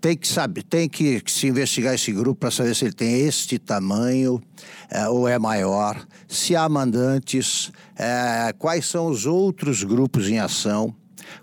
tem 0.00 0.16
que 0.16 0.26
saber, 0.26 0.62
tem 0.64 0.88
que 0.88 1.22
se 1.26 1.46
investigar 1.46 1.94
esse 1.94 2.12
grupo 2.12 2.40
para 2.40 2.50
saber 2.50 2.74
se 2.74 2.84
ele 2.84 2.92
tem 2.92 3.20
este 3.20 3.58
tamanho 3.58 4.42
é, 4.90 5.08
ou 5.08 5.28
é 5.28 5.38
maior, 5.38 6.04
se 6.28 6.56
há 6.56 6.68
mandantes, 6.68 7.70
é, 7.96 8.52
quais 8.58 8.86
são 8.86 9.06
os 9.06 9.26
outros 9.26 9.84
grupos 9.84 10.28
em 10.28 10.38
ação. 10.38 10.94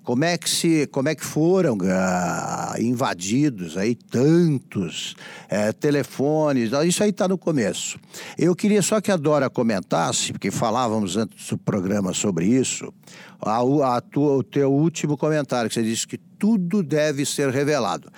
Como 0.03 0.23
é 0.23 0.37
que 0.37 0.49
se, 0.49 0.87
como 0.87 1.09
é 1.09 1.15
que 1.15 1.25
foram 1.25 1.75
uh, 1.75 2.81
invadidos 2.81 3.77
aí 3.77 3.95
tantos 3.95 5.15
uh, 5.47 5.73
telefones? 5.79 6.71
Isso 6.85 7.03
aí 7.03 7.09
está 7.09 7.27
no 7.27 7.37
começo. 7.37 7.99
Eu 8.37 8.55
queria 8.55 8.81
só 8.81 9.01
que 9.01 9.11
a 9.11 9.17
Dora 9.17 9.49
comentasse, 9.49 10.31
porque 10.31 10.51
falávamos 10.51 11.17
antes 11.17 11.49
do 11.49 11.57
programa 11.57 12.13
sobre 12.13 12.45
isso, 12.45 12.93
a, 13.41 13.59
a 13.97 14.01
tua, 14.01 14.37
o 14.37 14.43
teu 14.43 14.71
último 14.71 15.17
comentário 15.17 15.67
que 15.67 15.73
você 15.73 15.83
disse 15.83 16.07
que 16.07 16.19
tudo 16.41 16.81
deve 16.81 17.23
ser 17.23 17.51
revelado. 17.51 18.11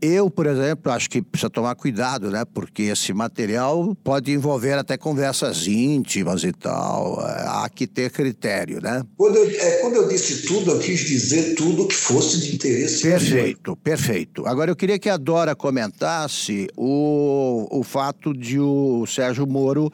Eu, 0.00 0.28
por 0.28 0.46
exemplo, 0.46 0.90
acho 0.92 1.08
que 1.08 1.22
precisa 1.22 1.48
tomar 1.48 1.74
cuidado, 1.76 2.30
né? 2.30 2.44
Porque 2.44 2.82
esse 2.84 3.12
material 3.12 3.96
pode 4.02 4.32
envolver 4.32 4.74
até 4.74 4.96
conversas 4.96 5.66
íntimas 5.66 6.42
e 6.44 6.52
tal. 6.52 7.20
É, 7.20 7.44
há 7.46 7.68
que 7.72 7.86
ter 7.86 8.10
critério, 8.10 8.80
né? 8.80 9.02
Quando 9.16 9.36
eu, 9.36 9.48
é, 9.48 9.70
quando 9.80 9.94
eu 9.94 10.08
disse 10.08 10.46
tudo, 10.46 10.72
eu 10.72 10.78
quis 10.78 11.00
dizer 11.00 11.54
tudo 11.54 11.86
que 11.86 11.94
fosse 11.94 12.40
de 12.40 12.54
interesse. 12.54 13.02
Perfeito, 13.02 13.76
perfeito. 13.76 14.46
Agora 14.46 14.70
eu 14.70 14.76
queria 14.76 14.98
que 14.98 15.08
a 15.08 15.16
Dora 15.16 15.54
comentasse 15.54 16.68
o, 16.76 17.66
o 17.70 17.82
fato 17.82 18.32
de 18.32 18.58
o 18.58 19.04
Sérgio 19.06 19.46
Moro 19.46 19.92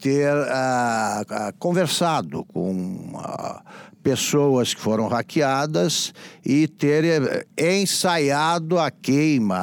ter 0.00 0.32
uh, 0.32 0.40
uh, 0.40 1.52
conversado 1.58 2.44
com. 2.44 2.72
Uh, 3.14 3.89
pessoas 4.02 4.74
que 4.74 4.80
foram 4.80 5.08
hackeadas 5.08 6.12
e 6.44 6.66
ter 6.66 7.04
eh, 7.04 7.44
ensaiado 7.80 8.78
a 8.78 8.90
queima, 8.90 9.56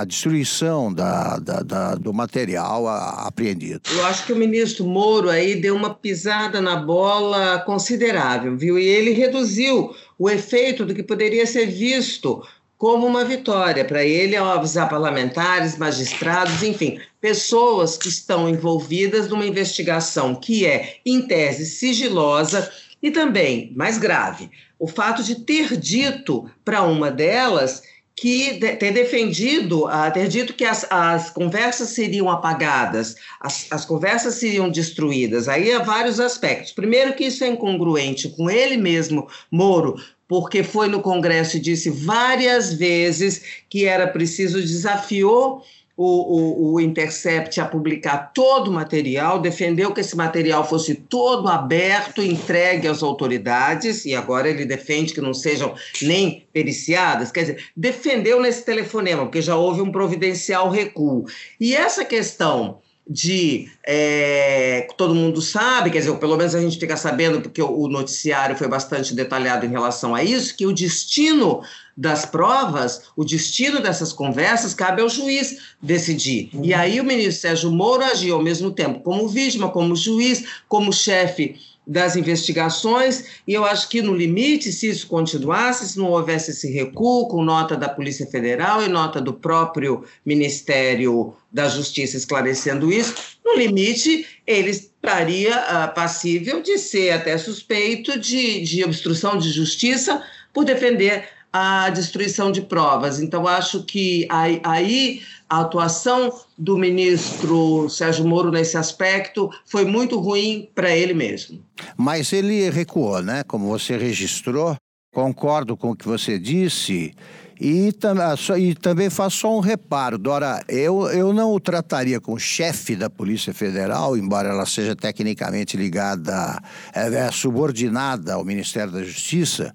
a 0.00 0.04
destruição 0.04 0.92
da, 0.92 1.38
da, 1.38 1.62
da, 1.62 1.94
do 1.94 2.12
material 2.12 2.86
apreendido. 2.88 3.82
Eu 3.92 4.06
acho 4.06 4.26
que 4.26 4.32
o 4.32 4.36
ministro 4.36 4.86
Moro 4.86 5.28
aí 5.28 5.60
deu 5.60 5.74
uma 5.74 5.94
pisada 5.94 6.60
na 6.60 6.76
bola 6.76 7.60
considerável, 7.60 8.56
viu? 8.56 8.78
E 8.78 8.84
ele 8.84 9.12
reduziu 9.12 9.94
o 10.18 10.28
efeito 10.28 10.84
do 10.84 10.94
que 10.94 11.02
poderia 11.02 11.46
ser 11.46 11.66
visto 11.66 12.42
como 12.80 13.06
uma 13.06 13.26
vitória 13.26 13.84
para 13.84 14.02
ele 14.02 14.34
ao 14.34 14.46
avisar 14.46 14.88
parlamentares, 14.88 15.76
magistrados, 15.76 16.62
enfim, 16.62 16.98
pessoas 17.20 17.98
que 17.98 18.08
estão 18.08 18.48
envolvidas 18.48 19.28
numa 19.28 19.44
investigação 19.44 20.34
que 20.34 20.64
é, 20.64 20.96
em 21.04 21.20
tese, 21.20 21.66
sigilosa 21.66 22.72
e 23.02 23.10
também, 23.10 23.72
mais 23.74 23.98
grave, 23.98 24.50
o 24.78 24.86
fato 24.86 25.22
de 25.22 25.36
ter 25.36 25.76
dito 25.76 26.50
para 26.64 26.82
uma 26.82 27.10
delas 27.10 27.82
que 28.20 28.58
ter 28.58 28.92
defendido, 28.92 29.86
uh, 29.86 30.12
ter 30.12 30.28
dito 30.28 30.52
que 30.52 30.64
as, 30.64 30.86
as 30.90 31.30
conversas 31.30 31.88
seriam 31.88 32.28
apagadas, 32.28 33.16
as, 33.40 33.66
as 33.70 33.86
conversas 33.86 34.34
seriam 34.34 34.68
destruídas. 34.68 35.48
Aí 35.48 35.72
há 35.72 35.78
vários 35.78 36.20
aspectos. 36.20 36.70
Primeiro, 36.70 37.14
que 37.14 37.24
isso 37.24 37.42
é 37.42 37.48
incongruente 37.48 38.28
com 38.28 38.50
ele 38.50 38.76
mesmo, 38.76 39.26
Moro, 39.50 39.96
porque 40.28 40.62
foi 40.62 40.86
no 40.86 41.00
Congresso 41.00 41.56
e 41.56 41.60
disse 41.60 41.88
várias 41.88 42.74
vezes 42.74 43.42
que 43.70 43.86
era 43.86 44.06
preciso, 44.06 44.60
desafiou 44.60 45.64
o, 46.02 46.72
o, 46.72 46.72
o, 46.72 46.80
Intercept 46.80 47.60
a 47.60 47.66
publicar 47.66 48.32
todo 48.32 48.68
o 48.68 48.72
material, 48.72 49.38
defendeu 49.38 49.92
que 49.92 50.00
esse 50.00 50.16
material 50.16 50.66
fosse 50.66 50.94
todo 50.94 51.46
aberto, 51.46 52.22
entregue 52.22 52.88
às 52.88 53.02
autoridades, 53.02 54.06
e 54.06 54.14
agora 54.14 54.48
ele 54.48 54.64
defende 54.64 55.12
que 55.12 55.20
não 55.20 55.34
sejam 55.34 55.74
nem 56.00 56.46
periciadas, 56.54 57.30
quer 57.30 57.40
dizer, 57.40 57.64
defendeu 57.76 58.40
nesse 58.40 58.64
telefonema, 58.64 59.24
porque 59.24 59.42
já 59.42 59.56
houve 59.56 59.82
um 59.82 59.92
providencial 59.92 60.70
recuo. 60.70 61.26
E 61.60 61.76
essa 61.76 62.02
questão 62.02 62.78
de 63.12 63.68
é, 63.84 64.86
todo 64.96 65.16
mundo 65.16 65.42
sabe, 65.42 65.90
quer 65.90 65.98
dizer, 65.98 66.16
pelo 66.18 66.36
menos 66.36 66.54
a 66.54 66.60
gente 66.60 66.78
fica 66.78 66.96
sabendo, 66.96 67.40
porque 67.40 67.60
o 67.60 67.88
noticiário 67.88 68.56
foi 68.56 68.68
bastante 68.68 69.12
detalhado 69.12 69.66
em 69.66 69.68
relação 69.68 70.14
a 70.14 70.22
isso, 70.22 70.56
que 70.56 70.64
o 70.64 70.72
destino 70.72 71.60
das 71.96 72.24
provas, 72.24 73.02
o 73.16 73.24
destino 73.24 73.80
dessas 73.80 74.12
conversas 74.12 74.74
cabe 74.74 75.02
ao 75.02 75.08
juiz 75.08 75.58
decidir. 75.82 76.50
Uhum. 76.54 76.64
E 76.64 76.72
aí 76.72 77.00
o 77.00 77.04
ministro 77.04 77.42
Sérgio 77.42 77.72
Moro 77.72 78.04
agiu 78.04 78.36
ao 78.36 78.42
mesmo 78.42 78.70
tempo 78.70 79.00
como 79.00 79.26
vítima, 79.26 79.70
como 79.70 79.96
juiz, 79.96 80.44
como 80.68 80.92
chefe 80.92 81.56
das 81.90 82.14
investigações, 82.14 83.24
e 83.48 83.52
eu 83.52 83.64
acho 83.64 83.88
que 83.88 84.00
no 84.00 84.14
limite, 84.14 84.70
se 84.70 84.88
isso 84.88 85.08
continuasse, 85.08 85.88
se 85.88 85.98
não 85.98 86.12
houvesse 86.12 86.52
esse 86.52 86.70
recuo, 86.70 87.26
com 87.26 87.42
nota 87.42 87.76
da 87.76 87.88
Polícia 87.88 88.24
Federal 88.26 88.80
e 88.80 88.88
nota 88.88 89.20
do 89.20 89.32
próprio 89.32 90.04
Ministério 90.24 91.34
da 91.50 91.68
Justiça 91.68 92.16
esclarecendo 92.16 92.92
isso, 92.92 93.12
no 93.44 93.56
limite, 93.56 94.24
ele 94.46 94.70
estaria 94.70 95.56
uh, 95.56 95.92
passível 95.92 96.62
de 96.62 96.78
ser 96.78 97.10
até 97.10 97.36
suspeito 97.36 98.20
de, 98.20 98.60
de 98.60 98.84
obstrução 98.84 99.36
de 99.36 99.50
justiça 99.50 100.22
por 100.52 100.64
defender 100.64 101.28
a 101.52 101.90
destruição 101.90 102.52
de 102.52 102.62
provas. 102.62 103.20
Então, 103.20 103.46
acho 103.46 103.82
que 103.84 104.26
aí 104.30 105.22
a 105.48 105.60
atuação 105.60 106.32
do 106.56 106.78
ministro 106.78 107.88
Sérgio 107.88 108.24
Moro 108.24 108.50
nesse 108.52 108.76
aspecto 108.76 109.50
foi 109.66 109.84
muito 109.84 110.18
ruim 110.18 110.68
para 110.74 110.94
ele 110.94 111.12
mesmo. 111.12 111.60
Mas 111.96 112.32
ele 112.32 112.70
recuou, 112.70 113.20
né? 113.20 113.42
Como 113.42 113.66
você 113.66 113.96
registrou. 113.96 114.76
Concordo 115.12 115.76
com 115.76 115.90
o 115.90 115.96
que 115.96 116.06
você 116.06 116.38
disse. 116.38 117.12
E, 117.60 117.92
ah, 118.04 118.58
e, 118.58 118.74
também 118.74 119.10
faço 119.10 119.38
só 119.38 119.54
um 119.54 119.60
reparo, 119.60 120.16
Dora, 120.16 120.64
eu, 120.66 121.10
eu 121.10 121.30
não 121.34 121.52
o 121.52 121.60
trataria 121.60 122.18
como 122.18 122.40
chefe 122.40 122.96
da 122.96 123.10
Polícia 123.10 123.52
Federal, 123.52 124.16
embora 124.16 124.48
ela 124.48 124.64
seja 124.64 124.96
tecnicamente 124.96 125.76
ligada, 125.76 126.58
é, 126.94 127.06
é 127.14 127.30
subordinada 127.30 128.32
ao 128.32 128.46
Ministério 128.46 128.90
da 128.90 129.04
Justiça, 129.04 129.74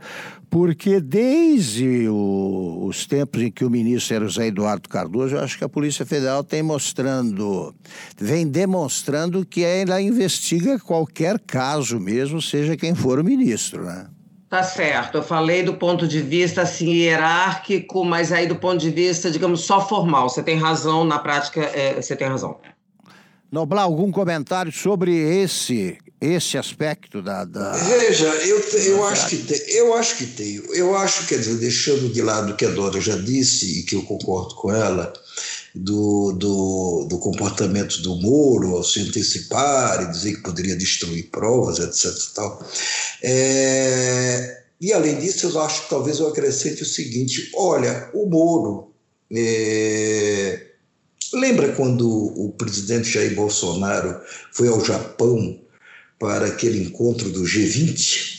porque 0.49 0.99
desde 0.99 2.07
o, 2.07 2.85
os 2.87 3.05
tempos 3.05 3.41
em 3.41 3.51
que 3.51 3.65
o 3.65 3.69
ministro 3.69 4.15
era 4.15 4.25
o 4.25 4.29
Zé 4.29 4.47
Eduardo 4.47 4.87
Cardoso, 4.87 5.35
eu 5.35 5.41
acho 5.41 5.57
que 5.57 5.63
a 5.63 5.69
Polícia 5.69 6.05
Federal 6.05 6.43
tem 6.43 6.61
mostrando, 6.61 7.73
vem 8.17 8.47
demonstrando 8.47 9.45
que 9.45 9.63
ela 9.63 10.01
investiga 10.01 10.79
qualquer 10.79 11.39
caso 11.39 11.99
mesmo, 11.99 12.41
seja 12.41 12.77
quem 12.77 12.93
for 12.95 13.19
o 13.19 13.23
ministro, 13.23 13.83
né? 13.83 14.07
Tá 14.47 14.63
certo, 14.63 15.17
eu 15.17 15.23
falei 15.23 15.63
do 15.63 15.73
ponto 15.73 16.07
de 16.07 16.21
vista 16.21 16.61
assim, 16.61 16.91
hierárquico, 16.91 18.05
mas 18.05 18.31
aí 18.31 18.47
do 18.47 18.55
ponto 18.55 18.77
de 18.77 18.91
vista, 18.91 19.29
digamos, 19.31 19.61
só 19.61 19.85
formal. 19.85 20.29
Você 20.29 20.43
tem 20.43 20.57
razão, 20.57 21.03
na 21.03 21.19
prática, 21.19 21.61
é, 21.61 22.01
você 22.01 22.15
tem 22.15 22.27
razão. 22.27 22.57
Noblar, 23.51 23.83
algum 23.83 24.11
comentário 24.11 24.71
sobre 24.71 25.11
esse 25.13 25.97
esse 26.33 26.57
aspecto 26.57 27.21
da. 27.21 27.45
da... 27.45 27.71
Veja, 27.73 28.25
eu, 28.25 28.59
eu, 28.59 29.05
acho 29.05 29.29
que 29.29 29.37
te, 29.37 29.63
eu 29.73 29.93
acho 29.93 30.17
que 30.17 30.25
tenho. 30.25 30.63
Eu 30.73 30.95
acho, 30.95 31.25
quer 31.25 31.39
dizer, 31.39 31.55
deixando 31.55 32.11
de 32.11 32.21
lado 32.21 32.53
o 32.53 32.55
que 32.55 32.65
a 32.65 32.69
Dora 32.69 32.99
já 32.99 33.15
disse, 33.15 33.79
e 33.79 33.83
que 33.83 33.95
eu 33.95 34.01
concordo 34.03 34.55
com 34.55 34.71
ela, 34.71 35.13
do, 35.73 36.31
do, 36.33 37.07
do 37.09 37.19
comportamento 37.19 38.01
do 38.01 38.15
Moro 38.15 38.75
ao 38.75 38.83
se 38.83 39.01
antecipar 39.01 40.03
e 40.03 40.11
dizer 40.11 40.35
que 40.35 40.41
poderia 40.41 40.75
destruir 40.75 41.29
provas, 41.29 41.79
etc. 41.79 42.17
E, 42.17 42.33
tal. 42.33 42.69
É, 43.21 44.63
e 44.79 44.93
além 44.93 45.19
disso, 45.19 45.47
eu 45.47 45.61
acho 45.61 45.83
que 45.83 45.89
talvez 45.89 46.19
eu 46.19 46.27
acrescente 46.27 46.83
o 46.83 46.85
seguinte: 46.85 47.51
olha, 47.55 48.09
o 48.13 48.25
Moro. 48.25 48.91
É, 49.31 50.67
lembra 51.33 51.73
quando 51.73 52.07
o 52.07 52.53
presidente 52.57 53.09
Jair 53.09 53.35
Bolsonaro 53.35 54.21
foi 54.51 54.67
ao 54.67 54.83
Japão 54.83 55.59
para 56.19 56.47
aquele 56.47 56.83
encontro 56.83 57.29
do 57.29 57.43
G20, 57.43 58.35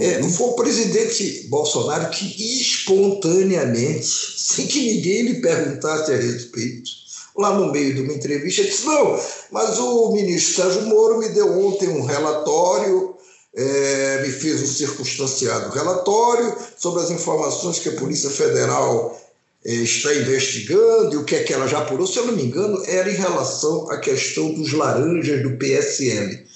é, 0.00 0.20
uhum. 0.20 0.30
foi 0.30 0.46
o 0.48 0.52
presidente 0.52 1.46
Bolsonaro 1.48 2.10
que 2.10 2.60
espontaneamente, 2.60 4.06
sem 4.06 4.66
que 4.66 4.80
ninguém 4.80 5.22
lhe 5.22 5.40
perguntasse 5.40 6.12
a 6.12 6.16
respeito, 6.16 6.90
lá 7.36 7.54
no 7.58 7.72
meio 7.72 7.94
de 7.94 8.02
uma 8.02 8.12
entrevista, 8.12 8.62
disse: 8.62 8.84
Não, 8.84 9.18
mas 9.50 9.78
o 9.78 10.12
ministro 10.12 10.62
Sérgio 10.62 10.86
Moro 10.88 11.18
me 11.18 11.28
deu 11.30 11.58
ontem 11.66 11.88
um 11.88 12.04
relatório, 12.04 13.14
é, 13.54 14.22
me 14.22 14.30
fez 14.30 14.60
um 14.62 14.66
circunstanciado 14.66 15.70
relatório 15.70 16.54
sobre 16.76 17.02
as 17.02 17.10
informações 17.10 17.78
que 17.78 17.88
a 17.88 17.96
Polícia 17.96 18.28
Federal 18.28 19.18
é, 19.64 19.72
está 19.72 20.14
investigando 20.14 21.14
e 21.14 21.16
o 21.16 21.24
que 21.24 21.34
é 21.34 21.42
que 21.42 21.54
ela 21.54 21.66
já 21.66 21.78
apurou. 21.78 22.06
Se 22.06 22.18
eu 22.18 22.26
não 22.26 22.34
me 22.34 22.44
engano, 22.44 22.82
era 22.86 23.10
em 23.10 23.16
relação 23.16 23.90
à 23.90 23.96
questão 23.96 24.52
dos 24.52 24.72
laranjas 24.74 25.42
do 25.42 25.56
PSL 25.56 26.46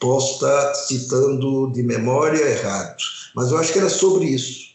Posso 0.00 0.34
estar 0.34 0.74
citando 0.74 1.70
de 1.72 1.82
memória 1.82 2.40
errado, 2.40 2.96
mas 3.34 3.50
eu 3.50 3.58
acho 3.58 3.72
que 3.72 3.78
era 3.78 3.90
sobre 3.90 4.24
isso. 4.24 4.70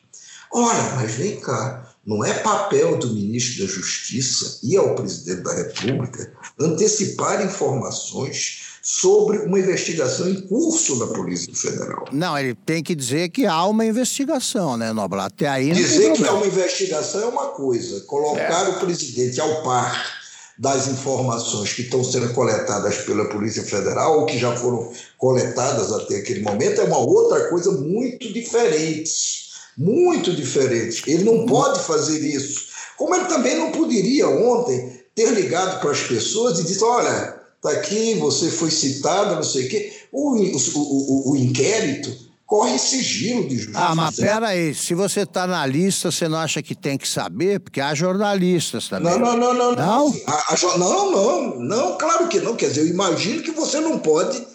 Ora, 0.54 0.96
mas 0.96 1.12
vem 1.16 1.40
cá, 1.42 1.94
não 2.06 2.24
é 2.24 2.34
papel 2.36 2.98
do 2.98 3.12
ministro 3.14 3.66
da 3.66 3.74
Justiça 3.74 4.60
e 4.64 4.78
ao 4.78 4.94
presidente 4.94 5.42
da 5.42 5.54
República 5.54 6.32
antecipar 6.60 7.44
informações 7.44 8.76
sobre 8.84 9.40
uma 9.40 9.60
investigação 9.60 10.30
em 10.30 10.42
curso 10.42 11.00
da 11.00 11.08
Polícia 11.08 11.52
Federal. 11.56 12.08
Não, 12.12 12.38
ele 12.38 12.54
tem 12.54 12.84
que 12.84 12.94
dizer 12.94 13.30
que 13.30 13.48
há 13.48 13.66
uma 13.66 13.84
investigação, 13.84 14.78
né, 14.78 14.94
Noblar? 14.94 15.26
Até 15.26 15.48
aí 15.48 15.70
não 15.70 15.76
Dizer 15.76 16.14
que 16.14 16.24
há 16.24 16.34
uma 16.34 16.46
investigação 16.46 17.22
é 17.22 17.26
uma 17.26 17.48
coisa, 17.48 18.02
colocar 18.02 18.68
é. 18.68 18.70
o 18.70 18.80
presidente 18.80 19.42
ao 19.42 19.64
par 19.64 20.24
das 20.58 20.88
informações 20.88 21.74
que 21.74 21.82
estão 21.82 22.04
sendo 22.04 22.34
coletadas 22.34 23.00
pela 23.00 23.26
Polícia 23.26 23.64
Federal 23.64 24.20
ou 24.20 24.26
que 24.26 24.38
já 24.38 24.56
foram 24.56 24.92
coletadas 25.18 25.92
até 25.92 26.18
aquele 26.18 26.42
momento 26.42 26.80
é 26.80 26.86
uma 26.86 27.00
outra 27.00 27.50
coisa 27.50 27.72
muito 27.72 28.32
diferente. 28.32 29.46
muito 29.78 30.34
diferentes. 30.34 31.04
Ele 31.06 31.26
não 31.26 31.46
pode 31.46 31.82
fazer 31.82 32.20
isso. 32.20 32.68
Como 32.98 33.14
ele 33.14 33.26
também 33.26 33.58
não 33.58 33.72
poderia 33.72 34.30
ontem 34.30 35.04
ter 35.14 35.32
ligado 35.32 35.82
para 35.82 35.92
as 35.92 36.02
pessoas 36.02 36.60
e 36.60 36.64
dito: 36.64 36.86
olha, 36.86 37.36
está 37.58 37.72
aqui, 37.72 38.16
você 38.16 38.50
foi 38.50 38.72
citado, 38.72 39.36
não 39.36 39.44
sei 39.44 39.66
o 39.66 39.70
quê. 39.70 39.92
O, 40.14 40.36
o, 40.36 40.78
o, 40.78 41.32
o 41.32 41.36
inquérito 41.36 42.25
corre 42.46 42.78
sigilo 42.78 43.48
de 43.48 43.58
justiça. 43.58 43.80
Ah, 43.80 43.96
mas 43.96 44.16
peraí, 44.16 44.74
se 44.74 44.94
você 44.94 45.22
está 45.22 45.48
na 45.48 45.66
lista, 45.66 46.12
você 46.12 46.28
não 46.28 46.38
acha 46.38 46.62
que 46.62 46.76
tem 46.76 46.98
que 46.98 47.08
saber? 47.08 47.60
Porque 47.60 47.82
há 47.82 47.94
jornalistas 47.94 48.88
também. 48.88 49.12
Não, 49.12 49.20
não, 49.20 49.38
não, 49.38 49.54
não. 49.54 49.76
Não? 49.76 50.10
Não, 50.10 50.16
a, 50.28 50.54
a, 50.54 50.78
não, 50.78 51.12
não, 51.12 51.60
não, 51.60 51.98
claro 51.98 52.28
que 52.28 52.40
não. 52.40 52.56
Quer 52.56 52.70
dizer, 52.70 52.82
eu 52.82 52.88
imagino 52.88 53.42
que 53.42 53.52
você 53.52 53.80
não 53.80 53.98
pode 53.98 54.46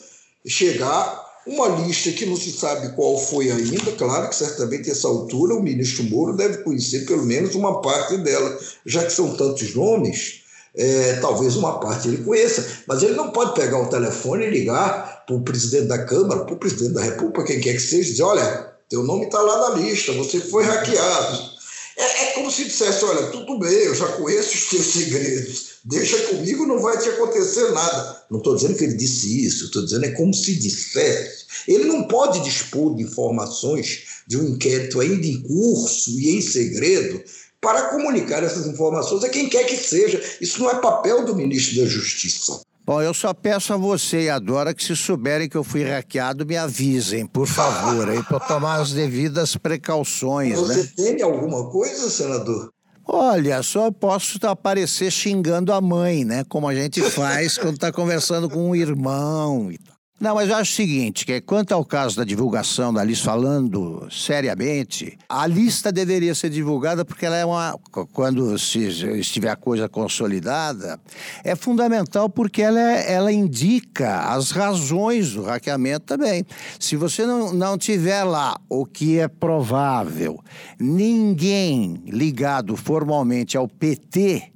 chegar 0.47 1.31
uma 1.47 1.69
lista 1.69 2.13
que 2.13 2.27
não 2.27 2.37
se 2.37 2.53
sabe 2.53 2.95
qual 2.95 3.19
foi 3.19 3.51
ainda, 3.51 3.93
claro 3.93 4.29
que 4.29 4.37
certamente 4.37 4.91
essa 4.91 5.09
altura 5.09 5.55
o 5.55 5.63
ministro 5.63 6.05
Moro 6.05 6.37
deve 6.37 6.59
conhecer 6.59 7.07
pelo 7.07 7.25
menos 7.25 7.55
uma 7.55 7.81
parte 7.81 8.19
dela, 8.19 8.59
já 8.85 9.03
que 9.05 9.13
são 9.13 9.35
tantos 9.35 9.75
nomes, 9.75 10.43
é, 10.77 11.15
talvez 11.15 11.57
uma 11.57 11.81
parte 11.81 12.09
ele 12.09 12.23
conheça, 12.23 12.65
mas 12.87 13.03
ele 13.03 13.15
não 13.15 13.31
pode 13.31 13.55
pegar 13.55 13.81
o 13.81 13.89
telefone 13.89 14.47
e 14.47 14.51
ligar 14.51 15.10
para 15.31 15.37
o 15.37 15.43
presidente 15.43 15.87
da 15.87 16.05
Câmara, 16.05 16.45
para 16.45 16.55
o 16.55 16.59
presidente 16.59 16.95
da 16.95 17.03
República, 17.03 17.45
quem 17.45 17.61
quer 17.61 17.75
que 17.75 17.81
seja, 17.81 18.11
dizer: 18.11 18.23
olha, 18.25 18.73
teu 18.89 19.05
nome 19.05 19.27
está 19.27 19.41
lá 19.41 19.71
na 19.71 19.77
lista, 19.77 20.13
você 20.13 20.41
foi 20.41 20.65
hackeado. 20.65 21.51
É, 21.97 22.23
é, 22.23 22.33
como 22.33 22.51
se 22.51 22.65
dissesse: 22.65 23.05
olha, 23.05 23.29
tudo 23.29 23.59
bem, 23.59 23.71
eu 23.71 23.95
já 23.95 24.09
conheço 24.09 24.55
os 24.55 24.71
teus 24.71 24.87
segredos, 24.93 25.67
deixa 25.85 26.19
comigo, 26.27 26.67
não 26.67 26.81
vai 26.81 26.99
te 26.99 27.09
acontecer 27.11 27.71
nada. 27.71 28.25
Não 28.29 28.39
estou 28.39 28.57
dizendo 28.57 28.77
que 28.77 28.85
ele 28.85 28.95
disse 28.95 29.47
isso, 29.47 29.67
estou 29.67 29.85
dizendo 29.85 30.07
é 30.07 30.11
como 30.11 30.35
se 30.35 30.55
dissesse. 30.57 31.45
Ele 31.69 31.85
não 31.85 32.09
pode 32.09 32.41
dispor 32.41 32.97
de 32.97 33.05
informações 33.05 34.23
de 34.27 34.37
um 34.37 34.49
inquérito 34.49 35.01
ainda 35.01 35.27
em 35.27 35.43
curso 35.43 36.19
e 36.19 36.37
em 36.37 36.41
segredo 36.41 37.23
para 37.61 37.91
comunicar 37.91 38.43
essas 38.43 38.67
informações 38.67 39.23
a 39.23 39.29
quem 39.29 39.49
quer 39.49 39.65
que 39.65 39.77
seja. 39.77 40.21
Isso 40.41 40.61
não 40.61 40.71
é 40.71 40.81
papel 40.81 41.25
do 41.25 41.37
ministro 41.37 41.77
da 41.77 41.87
Justiça. 41.87 42.63
Bom, 42.91 43.01
eu 43.01 43.15
só 43.15 43.33
peço 43.33 43.73
a 43.73 43.77
você 43.77 44.23
e 44.23 44.29
a 44.29 44.37
Dora 44.41 44.75
que 44.75 44.83
se 44.83 44.97
souberem 44.97 45.49
que 45.49 45.57
eu 45.57 45.63
fui 45.63 45.85
hackeado, 45.85 46.45
me 46.45 46.57
avisem, 46.57 47.25
por 47.25 47.47
favor, 47.47 48.09
aí 48.09 48.21
para 48.21 48.41
tomar 48.41 48.81
as 48.81 48.91
devidas 48.91 49.55
precauções. 49.57 50.59
Você 50.59 50.83
né? 50.83 50.89
teme 50.97 51.23
alguma 51.23 51.71
coisa, 51.71 52.11
senador? 52.11 52.73
Olha, 53.07 53.63
só 53.63 53.93
posso 53.93 54.45
aparecer 54.45 55.09
xingando 55.13 55.73
a 55.73 55.81
mãe, 55.81 56.25
né? 56.25 56.43
Como 56.49 56.67
a 56.67 56.75
gente 56.75 57.01
faz 57.01 57.57
quando 57.57 57.75
está 57.75 57.93
conversando 57.93 58.51
com 58.51 58.71
um 58.71 58.75
irmão 58.75 59.71
e 59.71 59.79
tal. 59.79 59.90
Não, 60.21 60.35
mas 60.35 60.51
eu 60.51 60.57
acho 60.57 60.73
o 60.73 60.75
seguinte, 60.75 61.25
que 61.25 61.41
quanto 61.41 61.73
ao 61.73 61.83
caso 61.83 62.15
da 62.15 62.25
divulgação 62.25 62.93
da 62.93 63.03
lista, 63.03 63.25
falando 63.25 64.07
seriamente, 64.11 65.17
a 65.27 65.47
lista 65.47 65.91
deveria 65.91 66.35
ser 66.35 66.51
divulgada 66.51 67.07
porque 67.07 67.25
ela 67.25 67.37
é 67.37 67.45
uma, 67.47 67.75
quando 68.13 68.59
se 68.59 68.81
estiver 69.19 69.49
a 69.49 69.57
coisa 69.57 69.89
consolidada, 69.89 71.01
é 71.43 71.57
fundamental 71.57 72.29
porque 72.29 72.61
ela, 72.61 72.79
é, 72.79 73.15
ela 73.15 73.33
indica 73.33 74.31
as 74.31 74.51
razões 74.51 75.33
do 75.33 75.45
hackeamento 75.45 76.05
também. 76.05 76.45
Se 76.79 76.97
você 76.97 77.25
não, 77.25 77.55
não 77.55 77.79
tiver 77.79 78.23
lá 78.23 78.61
o 78.69 78.85
que 78.85 79.19
é 79.19 79.27
provável, 79.27 80.39
ninguém 80.79 82.03
ligado 82.07 82.77
formalmente 82.77 83.57
ao 83.57 83.67
PT, 83.67 84.53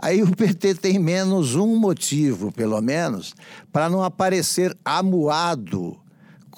Aí 0.00 0.22
o 0.22 0.34
PT 0.34 0.76
tem 0.76 0.98
menos 0.98 1.56
um 1.56 1.76
motivo, 1.76 2.52
pelo 2.52 2.80
menos, 2.80 3.34
para 3.72 3.90
não 3.90 4.02
aparecer 4.02 4.76
amuado 4.84 5.98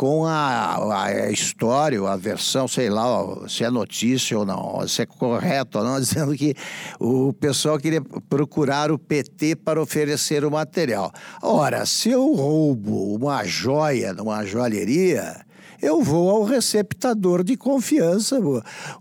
com 0.00 0.24
a, 0.24 1.04
a, 1.04 1.30
história, 1.30 2.00
a 2.08 2.16
versão, 2.16 2.66
sei 2.66 2.88
lá, 2.88 3.06
se 3.48 3.64
é 3.64 3.70
notícia 3.70 4.38
ou 4.38 4.46
não, 4.46 4.86
se 4.88 5.02
é 5.02 5.06
correto 5.06 5.78
ou 5.78 5.84
não, 5.84 6.00
dizendo 6.00 6.34
que 6.34 6.54
o 6.98 7.32
pessoal 7.34 7.78
queria 7.78 8.00
procurar 8.28 8.90
o 8.90 8.98
PT 8.98 9.56
para 9.56 9.80
oferecer 9.80 10.44
o 10.44 10.50
material. 10.50 11.12
Ora, 11.42 11.84
se 11.84 12.10
eu 12.10 12.34
roubo 12.34 13.14
uma 13.14 13.44
joia 13.44 14.14
numa 14.14 14.44
joalheria, 14.44 15.44
eu 15.82 16.02
vou 16.02 16.30
ao 16.30 16.44
receptador 16.44 17.44
de 17.44 17.56
confiança. 17.56 18.38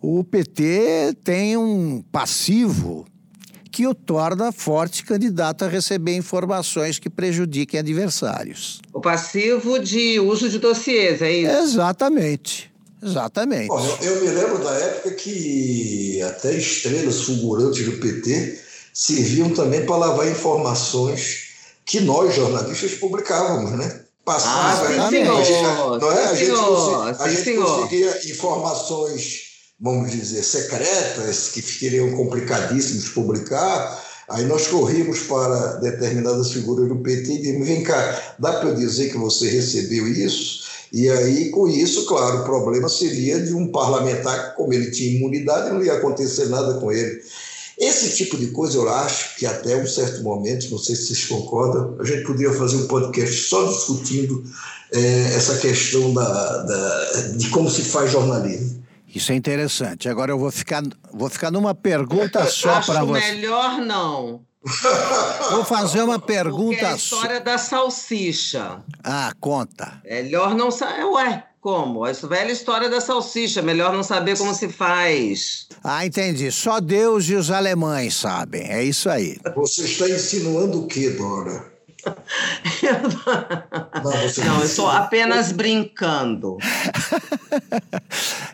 O 0.01 0.23
PT 0.23 1.15
tem 1.23 1.55
um 1.55 2.01
passivo 2.11 3.05
que 3.79 3.87
o 3.87 3.95
torna 3.95 4.51
forte 4.51 5.05
candidato 5.05 5.63
a 5.63 5.69
receber 5.69 6.13
informações 6.13 6.99
que 6.99 7.09
prejudiquem 7.09 7.79
adversários. 7.79 8.81
O 8.93 8.99
passivo 8.99 9.79
de 9.79 10.19
uso 10.19 10.49
de 10.49 10.59
dossiês, 10.59 11.21
é 11.21 11.31
isso? 11.31 11.57
Exatamente. 11.59 12.69
Exatamente. 13.01 13.69
Bom, 13.69 13.97
eu, 14.01 14.15
eu, 14.15 14.21
me 14.21 14.31
lembro 14.31 14.61
da 14.61 14.71
época 14.71 15.11
que 15.11 16.21
até 16.23 16.57
estrelas 16.57 17.21
fulgurantes 17.21 17.85
do 17.85 17.93
PT 17.93 18.59
serviam 18.93 19.49
também 19.51 19.85
para 19.85 19.95
lavar 19.95 20.29
informações 20.29 21.51
que 21.85 22.01
nós, 22.01 22.35
jornalistas, 22.35 22.95
publicávamos, 22.95 23.79
né? 23.79 24.01
Passava, 24.25 24.89
ah, 24.89 25.07
sim, 25.07 25.09
senhor. 25.09 25.39
A 25.39 25.43
gente, 25.45 25.63
não 26.01 26.11
é? 26.11 26.25
a 26.25 26.35
gente, 26.35 27.21
a 27.21 27.27
gente 27.29 27.57
conseguia 27.57 28.29
informações 28.29 29.48
vamos 29.79 30.11
dizer, 30.11 30.43
secretas, 30.43 31.49
que 31.49 31.61
ficariam 31.61 32.11
complicadíssimos 32.11 33.05
de 33.05 33.09
publicar, 33.11 34.05
aí 34.27 34.45
nós 34.45 34.67
corrimos 34.67 35.19
para 35.21 35.77
determinadas 35.77 36.51
figuras 36.51 36.89
do 36.89 36.97
PT 36.97 37.31
e 37.31 37.37
dizemos, 37.37 37.67
vem 37.67 37.83
cá, 37.83 38.35
dá 38.37 38.53
para 38.53 38.69
eu 38.69 38.75
dizer 38.75 39.09
que 39.09 39.17
você 39.17 39.49
recebeu 39.49 40.07
isso? 40.07 40.67
E 40.91 41.09
aí, 41.09 41.49
com 41.51 41.67
isso, 41.67 42.05
claro, 42.05 42.39
o 42.39 42.43
problema 42.43 42.89
seria 42.89 43.39
de 43.39 43.53
um 43.53 43.71
parlamentar, 43.71 44.55
como 44.55 44.73
ele 44.73 44.91
tinha 44.91 45.17
imunidade, 45.17 45.69
não 45.69 45.83
ia 45.83 45.93
acontecer 45.93 46.47
nada 46.47 46.73
com 46.75 46.91
ele. 46.91 47.21
Esse 47.77 48.09
tipo 48.09 48.37
de 48.37 48.47
coisa 48.47 48.77
eu 48.77 48.89
acho 48.89 49.37
que 49.37 49.45
até 49.45 49.77
um 49.77 49.87
certo 49.87 50.21
momento, 50.21 50.69
não 50.69 50.77
sei 50.77 50.95
se 50.95 51.07
vocês 51.07 51.25
concordam, 51.25 51.95
a 51.99 52.03
gente 52.03 52.25
poderia 52.25 52.51
fazer 52.53 52.75
um 52.75 52.87
podcast 52.87 53.33
só 53.43 53.65
discutindo 53.67 54.43
é, 54.91 54.99
essa 55.35 55.57
questão 55.59 56.13
da, 56.13 56.57
da, 56.63 57.21
de 57.37 57.47
como 57.49 57.69
se 57.69 57.83
faz 57.83 58.11
jornalismo. 58.11 58.78
Isso 59.13 59.31
é 59.31 59.35
interessante. 59.35 60.07
Agora 60.07 60.31
eu 60.31 60.37
vou 60.37 60.51
ficar, 60.51 60.83
vou 61.11 61.29
ficar 61.29 61.51
numa 61.51 61.73
pergunta 61.73 62.45
só 62.47 62.81
para 62.81 63.03
você. 63.03 63.31
melhor 63.31 63.79
não. 63.79 64.41
Vou 65.51 65.63
fazer 65.63 66.01
uma 66.01 66.19
pergunta 66.19 66.75
Porque 66.75 66.85
é 66.85 66.89
a 66.89 66.95
história 66.95 67.37
so... 67.37 67.43
da 67.43 67.57
salsicha. 67.57 68.83
Ah, 69.03 69.31
conta. 69.39 70.01
Melhor 70.03 70.53
não 70.53 70.69
saber. 70.69 71.05
Ué, 71.05 71.43
como? 71.61 72.05
Essa 72.05 72.27
velha 72.27 72.51
história 72.51 72.89
da 72.89 72.99
salsicha. 72.99 73.61
Melhor 73.61 73.93
não 73.93 74.03
saber 74.03 74.37
como 74.37 74.53
se 74.53 74.67
faz. 74.69 75.67
Ah, 75.83 76.05
entendi. 76.05 76.51
Só 76.51 76.79
Deus 76.79 77.29
e 77.29 77.35
os 77.35 77.49
alemães 77.49 78.15
sabem. 78.15 78.69
É 78.69 78.83
isso 78.83 79.09
aí. 79.09 79.37
Você 79.55 79.83
está 79.85 80.09
insinuando 80.09 80.83
o 80.83 80.87
quê, 80.87 81.09
Dora? 81.11 81.68
Não, 84.03 84.11
não, 84.45 84.59
eu 84.59 84.65
estou 84.65 84.89
apenas 84.89 85.51
brincando. 85.51 86.57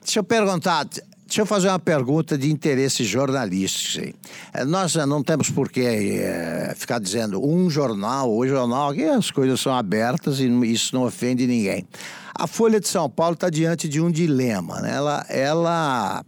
Deixa 0.01 0.19
eu 0.19 0.23
perguntar. 0.23 0.85
Deixa 1.27 1.41
eu 1.41 1.45
fazer 1.45 1.69
uma 1.69 1.79
pergunta 1.79 2.37
de 2.37 2.51
interesse 2.51 3.03
jornalístico. 3.03 4.15
É, 4.53 4.63
nós 4.63 4.95
não 4.95 5.23
temos 5.23 5.49
por 5.49 5.69
que 5.69 5.81
é, 5.81 6.73
ficar 6.77 6.99
dizendo 6.99 7.43
um 7.43 7.67
jornal, 7.69 8.31
o 8.31 8.47
jornal, 8.47 8.93
que 8.93 9.03
as 9.03 9.31
coisas 9.31 9.59
são 9.59 9.73
abertas 9.73 10.39
e 10.39 10.47
isso 10.71 10.95
não 10.95 11.03
ofende 11.03 11.47
ninguém. 11.47 11.87
A 12.33 12.47
Folha 12.47 12.79
de 12.79 12.87
São 12.87 13.09
Paulo 13.09 13.33
está 13.33 13.49
diante 13.49 13.89
de 13.89 13.99
um 13.99 14.11
dilema. 14.11 14.79
Né? 14.81 14.93
Ela, 14.93 15.25
ela 15.27 16.25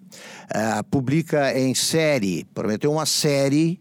é, 0.50 0.82
publica 0.90 1.58
em 1.58 1.76
série, 1.76 2.46
prometeu 2.54 2.92
uma 2.92 3.06
série 3.06 3.80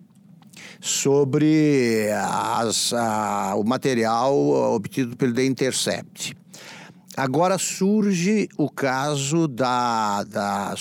sobre 0.80 2.08
as, 2.12 2.92
a, 2.92 3.54
o 3.56 3.64
material 3.64 4.34
obtido 4.74 5.16
pelo 5.16 5.34
The 5.34 5.44
Intercept. 5.44 6.36
Agora 7.16 7.56
surge 7.56 8.48
o 8.58 8.68
caso 8.68 9.48
da. 9.48 10.22
da 10.24 10.74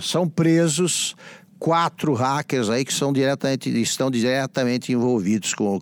são 0.00 0.28
presos 0.28 1.16
quatro 1.58 2.12
hackers 2.12 2.68
aí 2.68 2.84
que 2.84 2.92
são 2.92 3.12
diretamente, 3.12 3.70
estão 3.80 4.10
diretamente 4.10 4.92
envolvidos 4.92 5.54
com 5.54 5.76
o, 5.76 5.80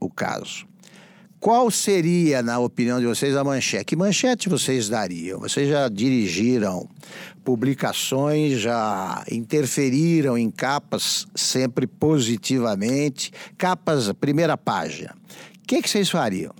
o 0.00 0.10
caso. 0.10 0.69
Qual 1.40 1.70
seria, 1.70 2.42
na 2.42 2.58
opinião 2.58 3.00
de 3.00 3.06
vocês, 3.06 3.34
a 3.34 3.42
manchete? 3.42 3.86
Que 3.86 3.96
manchete 3.96 4.46
vocês 4.46 4.90
dariam? 4.90 5.40
Vocês 5.40 5.70
já 5.70 5.88
dirigiram 5.88 6.86
publicações, 7.42 8.60
já 8.60 9.24
interferiram 9.30 10.36
em 10.36 10.50
capas 10.50 11.26
sempre 11.34 11.86
positivamente. 11.86 13.32
Capas, 13.56 14.12
primeira 14.12 14.54
página. 14.54 15.16
O 15.62 15.66
que, 15.66 15.80
que 15.80 15.88
vocês 15.88 16.10
fariam? 16.10 16.52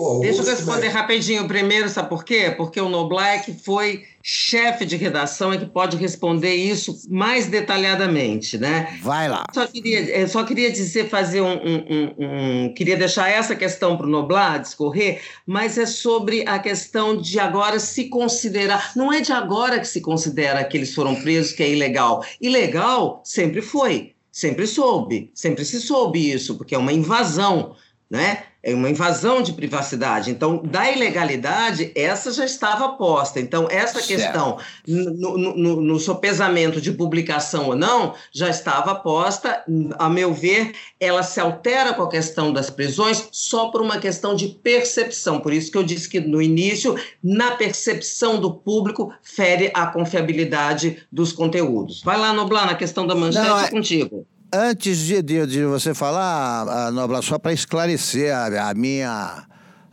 Oh, 0.00 0.20
Deixa 0.20 0.42
eu 0.42 0.46
responder 0.46 0.88
rapidinho 0.90 1.48
primeiro, 1.48 1.88
sabe 1.88 2.08
por 2.08 2.24
quê? 2.24 2.54
Porque 2.56 2.80
o 2.80 2.88
Noblar 2.88 3.44
foi 3.64 4.04
chefe 4.22 4.86
de 4.86 4.96
redação 4.96 5.52
e 5.52 5.58
que 5.58 5.66
pode 5.66 5.96
responder 5.96 6.54
isso 6.54 6.96
mais 7.10 7.48
detalhadamente, 7.48 8.56
né? 8.56 8.96
Vai 9.02 9.28
lá. 9.28 9.44
Só 9.52 9.66
queria, 9.66 10.28
só 10.28 10.44
queria 10.44 10.70
dizer, 10.70 11.08
fazer 11.08 11.40
um, 11.40 11.52
um, 11.52 11.84
um, 11.90 12.66
um 12.66 12.74
queria 12.74 12.96
deixar 12.96 13.28
essa 13.28 13.56
questão 13.56 13.96
para 13.96 14.06
o 14.06 14.08
Noblar 14.08 14.60
discorrer, 14.60 15.20
mas 15.44 15.76
é 15.76 15.84
sobre 15.84 16.44
a 16.46 16.60
questão 16.60 17.16
de 17.16 17.40
agora 17.40 17.80
se 17.80 18.04
considerar, 18.04 18.92
não 18.94 19.12
é 19.12 19.20
de 19.20 19.32
agora 19.32 19.80
que 19.80 19.88
se 19.88 20.00
considera 20.00 20.62
que 20.62 20.76
eles 20.76 20.94
foram 20.94 21.16
presos 21.16 21.50
que 21.50 21.62
é 21.64 21.72
ilegal. 21.72 22.24
Ilegal 22.40 23.20
sempre 23.24 23.60
foi, 23.60 24.12
sempre 24.30 24.64
soube, 24.64 25.32
sempre 25.34 25.64
se 25.64 25.80
soube 25.80 26.30
isso, 26.30 26.56
porque 26.56 26.76
é 26.76 26.78
uma 26.78 26.92
invasão, 26.92 27.74
né? 28.10 28.44
é 28.62 28.74
uma 28.74 28.90
invasão 28.90 29.40
de 29.40 29.52
privacidade. 29.52 30.30
Então, 30.30 30.60
da 30.62 30.90
ilegalidade, 30.90 31.92
essa 31.94 32.32
já 32.32 32.44
estava 32.44 32.90
posta. 32.90 33.40
Então, 33.40 33.68
essa 33.70 34.00
certo. 34.00 34.08
questão, 34.08 34.58
no, 34.86 35.38
no, 35.38 35.80
no 35.80 35.98
sopesamento 35.98 36.80
de 36.80 36.92
publicação 36.92 37.68
ou 37.68 37.76
não, 37.76 38.14
já 38.32 38.48
estava 38.48 38.94
posta. 38.94 39.64
A 39.98 40.08
meu 40.08 40.34
ver, 40.34 40.74
ela 40.98 41.22
se 41.22 41.40
altera 41.40 41.94
com 41.94 42.02
a 42.02 42.10
questão 42.10 42.52
das 42.52 42.68
prisões 42.68 43.28
só 43.30 43.68
por 43.68 43.80
uma 43.80 43.98
questão 43.98 44.34
de 44.34 44.48
percepção. 44.48 45.40
Por 45.40 45.52
isso 45.52 45.70
que 45.70 45.78
eu 45.78 45.84
disse 45.84 46.08
que, 46.08 46.20
no 46.20 46.42
início, 46.42 46.96
na 47.22 47.52
percepção 47.52 48.40
do 48.40 48.52
público, 48.52 49.12
fere 49.22 49.70
a 49.72 49.86
confiabilidade 49.86 50.98
dos 51.12 51.32
conteúdos. 51.32 52.02
Vai 52.02 52.18
lá, 52.18 52.32
Noblar, 52.32 52.66
na 52.66 52.74
questão 52.74 53.06
da 53.06 53.14
manchete 53.14 53.46
não, 53.46 53.58
é... 53.60 53.70
contigo. 53.70 54.26
Antes 54.50 55.00
de, 55.00 55.20
de, 55.20 55.46
de 55.46 55.64
você 55.66 55.92
falar, 55.92 56.90
Nobla, 56.90 57.20
só 57.20 57.38
para 57.38 57.52
esclarecer 57.52 58.34
a, 58.34 58.70
a 58.70 58.74
minha. 58.74 59.46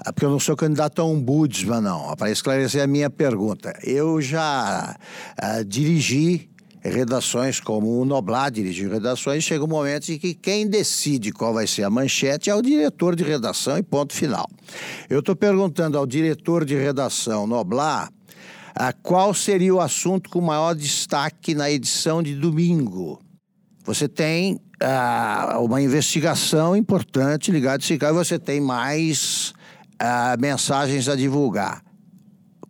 Porque 0.06 0.24
eu 0.24 0.30
não 0.30 0.40
sou 0.40 0.56
candidato 0.56 1.02
a 1.02 1.06
um 1.06 1.20
budismo, 1.20 1.82
não. 1.82 2.16
Para 2.16 2.32
esclarecer 2.32 2.82
a 2.82 2.88
minha 2.88 3.10
pergunta. 3.10 3.78
Eu 3.84 4.22
já 4.22 4.96
uh, 5.44 5.66
dirigi 5.66 6.50
redações 6.82 7.60
como 7.60 8.00
o 8.00 8.06
Noblar 8.06 8.50
dirigiu 8.50 8.90
redações, 8.90 9.44
chega 9.44 9.64
um 9.64 9.68
momento 9.68 10.10
em 10.10 10.18
que 10.18 10.34
quem 10.34 10.70
decide 10.70 11.34
qual 11.34 11.54
vai 11.54 11.68
ser 11.68 11.84
a 11.84 11.90
manchete 11.90 12.50
é 12.50 12.56
o 12.56 12.62
diretor 12.62 13.14
de 13.16 13.26
redação 13.26 13.78
e 13.78 13.84
ponto 13.84 14.14
final. 14.14 14.48
Eu 15.10 15.20
estou 15.20 15.36
perguntando 15.36 15.98
ao 15.98 16.06
diretor 16.06 16.64
de 16.64 16.76
redação 16.76 17.46
Noblar 17.46 18.10
qual 19.02 19.34
seria 19.34 19.74
o 19.74 19.82
assunto 19.82 20.30
com 20.30 20.40
maior 20.40 20.76
destaque 20.76 21.56
na 21.56 21.70
edição 21.72 22.22
de 22.22 22.36
domingo 22.36 23.20
você 23.86 24.08
tem 24.08 24.56
uh, 24.56 25.64
uma 25.64 25.82
investigação 25.82 26.76
importante 26.76 27.52
ligada 27.52 27.78
a 27.78 27.86
esse 27.86 27.98
caso, 27.98 28.16
você 28.16 28.40
tem 28.40 28.60
mais 28.60 29.54
uh, 30.02 30.40
mensagens 30.40 31.08
a 31.08 31.16
divulgar. 31.16 31.84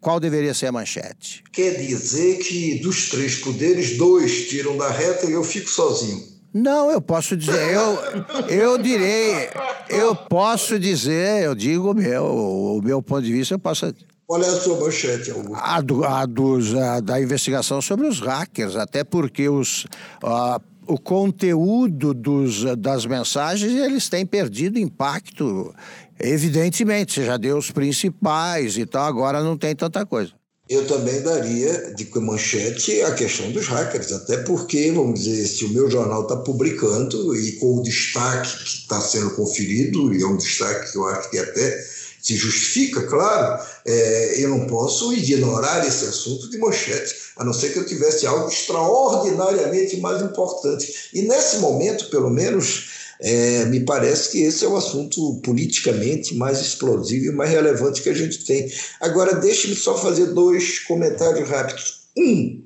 Qual 0.01 0.19
deveria 0.19 0.53
ser 0.53 0.67
a 0.67 0.71
manchete? 0.71 1.43
Quer 1.51 1.77
dizer 1.77 2.37
que 2.39 2.79
dos 2.79 3.09
três 3.09 3.35
poderes, 3.35 3.97
dois 3.97 4.49
tiram 4.49 4.77
da 4.77 4.91
reta 4.91 5.25
e 5.25 5.31
eu 5.31 5.43
fico 5.43 5.69
sozinho. 5.69 6.21
Não, 6.53 6.91
eu 6.91 7.01
posso 7.01 7.35
dizer, 7.35 7.73
eu, 7.73 8.47
eu 8.47 8.77
direi, 8.77 9.49
eu 9.89 10.15
posso 10.15 10.79
dizer, 10.79 11.43
eu 11.43 11.55
digo 11.55 11.91
o 11.91 11.93
meu, 11.93 12.23
o 12.23 12.81
meu 12.81 13.01
ponto 13.01 13.23
de 13.23 13.33
vista, 13.33 13.55
eu 13.55 13.59
posso 13.59 13.93
qual 14.27 14.41
é 14.41 14.47
a 14.47 14.59
sua 14.59 14.79
manchete, 14.79 15.29
Augusto? 15.29 15.55
A, 15.63 15.81
do, 15.81 16.03
a, 16.03 16.25
dos, 16.25 16.73
a 16.73 16.99
da 16.99 17.21
investigação 17.21 17.79
sobre 17.79 18.07
os 18.07 18.19
hackers, 18.19 18.75
até 18.75 19.03
porque 19.03 19.47
os, 19.47 19.85
uh, 20.23 20.59
o 20.87 20.99
conteúdo 20.99 22.13
dos, 22.13 22.63
das 22.77 23.05
mensagens 23.05 23.73
eles 23.73 24.09
têm 24.09 24.25
perdido 24.25 24.79
impacto, 24.79 25.73
evidentemente. 26.19 27.13
Você 27.13 27.25
já 27.25 27.37
deu 27.37 27.57
os 27.57 27.71
principais 27.71 28.77
e 28.77 28.85
tal, 28.85 29.05
agora 29.05 29.43
não 29.43 29.57
tem 29.57 29.75
tanta 29.75 30.05
coisa. 30.05 30.33
Eu 30.67 30.87
também 30.87 31.21
daria 31.21 31.93
de 31.93 32.09
manchete 32.19 32.99
a 33.03 33.13
questão 33.13 33.51
dos 33.51 33.67
hackers, 33.67 34.11
até 34.11 34.37
porque, 34.37 34.91
vamos 34.91 35.19
dizer, 35.19 35.45
se 35.45 35.63
o 35.63 35.69
meu 35.69 35.91
jornal 35.91 36.23
está 36.23 36.37
publicando 36.37 37.35
e 37.35 37.51
com 37.59 37.77
o 37.77 37.83
destaque 37.83 38.63
que 38.63 38.77
está 38.79 38.99
sendo 38.99 39.29
conferido, 39.35 40.11
e 40.11 40.23
é 40.23 40.25
um 40.25 40.37
destaque 40.37 40.91
que 40.91 40.97
eu 40.97 41.07
acho 41.07 41.29
que 41.29 41.37
até 41.37 41.94
se 42.25 42.35
justifica, 42.35 43.03
claro, 43.03 43.63
é, 43.85 44.43
eu 44.43 44.49
não 44.49 44.65
posso 44.65 45.13
ignorar 45.13 45.87
esse 45.87 46.05
assunto 46.05 46.49
de 46.49 46.57
manchete, 46.57 47.13
a 47.37 47.45
não 47.45 47.53
ser 47.53 47.71
que 47.71 47.77
eu 47.77 47.85
tivesse 47.85 48.25
algo 48.25 48.49
extraordinariamente 48.49 49.97
mais 49.97 50.23
importante. 50.23 51.11
E 51.13 51.21
nesse 51.21 51.57
momento, 51.57 52.09
pelo 52.09 52.31
menos, 52.31 52.89
é, 53.21 53.65
me 53.65 53.81
parece 53.81 54.31
que 54.31 54.41
esse 54.41 54.65
é 54.65 54.67
o 54.67 54.75
assunto 54.75 55.39
politicamente 55.43 56.33
mais 56.33 56.59
explosivo 56.59 57.27
e 57.27 57.31
mais 57.31 57.51
relevante 57.51 58.01
que 58.01 58.09
a 58.09 58.15
gente 58.15 58.43
tem. 58.43 58.71
Agora, 58.99 59.35
deixe-me 59.35 59.75
só 59.75 59.95
fazer 59.95 60.33
dois 60.33 60.79
comentários 60.79 61.47
rápidos. 61.47 62.07
Um, 62.17 62.63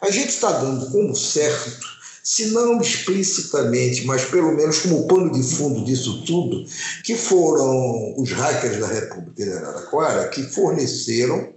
a 0.00 0.10
gente 0.10 0.30
está 0.30 0.52
dando 0.52 0.90
como 0.90 1.14
certo 1.14 1.91
se 2.22 2.46
não 2.52 2.80
explicitamente, 2.80 4.04
mas 4.06 4.24
pelo 4.26 4.52
menos 4.52 4.80
como 4.80 5.06
pano 5.06 5.32
de 5.32 5.42
fundo 5.42 5.84
disso 5.84 6.24
tudo, 6.24 6.64
que 7.04 7.16
foram 7.16 8.14
os 8.16 8.30
hackers 8.30 8.78
da 8.78 8.86
República 8.86 9.44
de 9.44 9.52
Araraquara 9.52 10.28
que 10.28 10.42
forneceram 10.44 11.52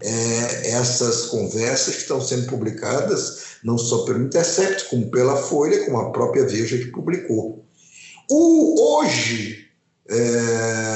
é, 0.00 0.70
essas 0.70 1.26
conversas 1.26 1.96
que 1.96 2.02
estão 2.02 2.20
sendo 2.20 2.46
publicadas 2.46 3.48
não 3.64 3.78
só 3.78 4.04
pelo 4.04 4.22
Intercept, 4.22 4.88
como 4.90 5.10
pela 5.10 5.36
Folha, 5.36 5.84
como 5.84 5.98
a 5.98 6.10
própria 6.10 6.46
Veja 6.46 6.78
que 6.78 6.86
publicou. 6.86 7.64
O, 8.30 8.98
hoje, 8.98 9.68
é, 10.08 10.87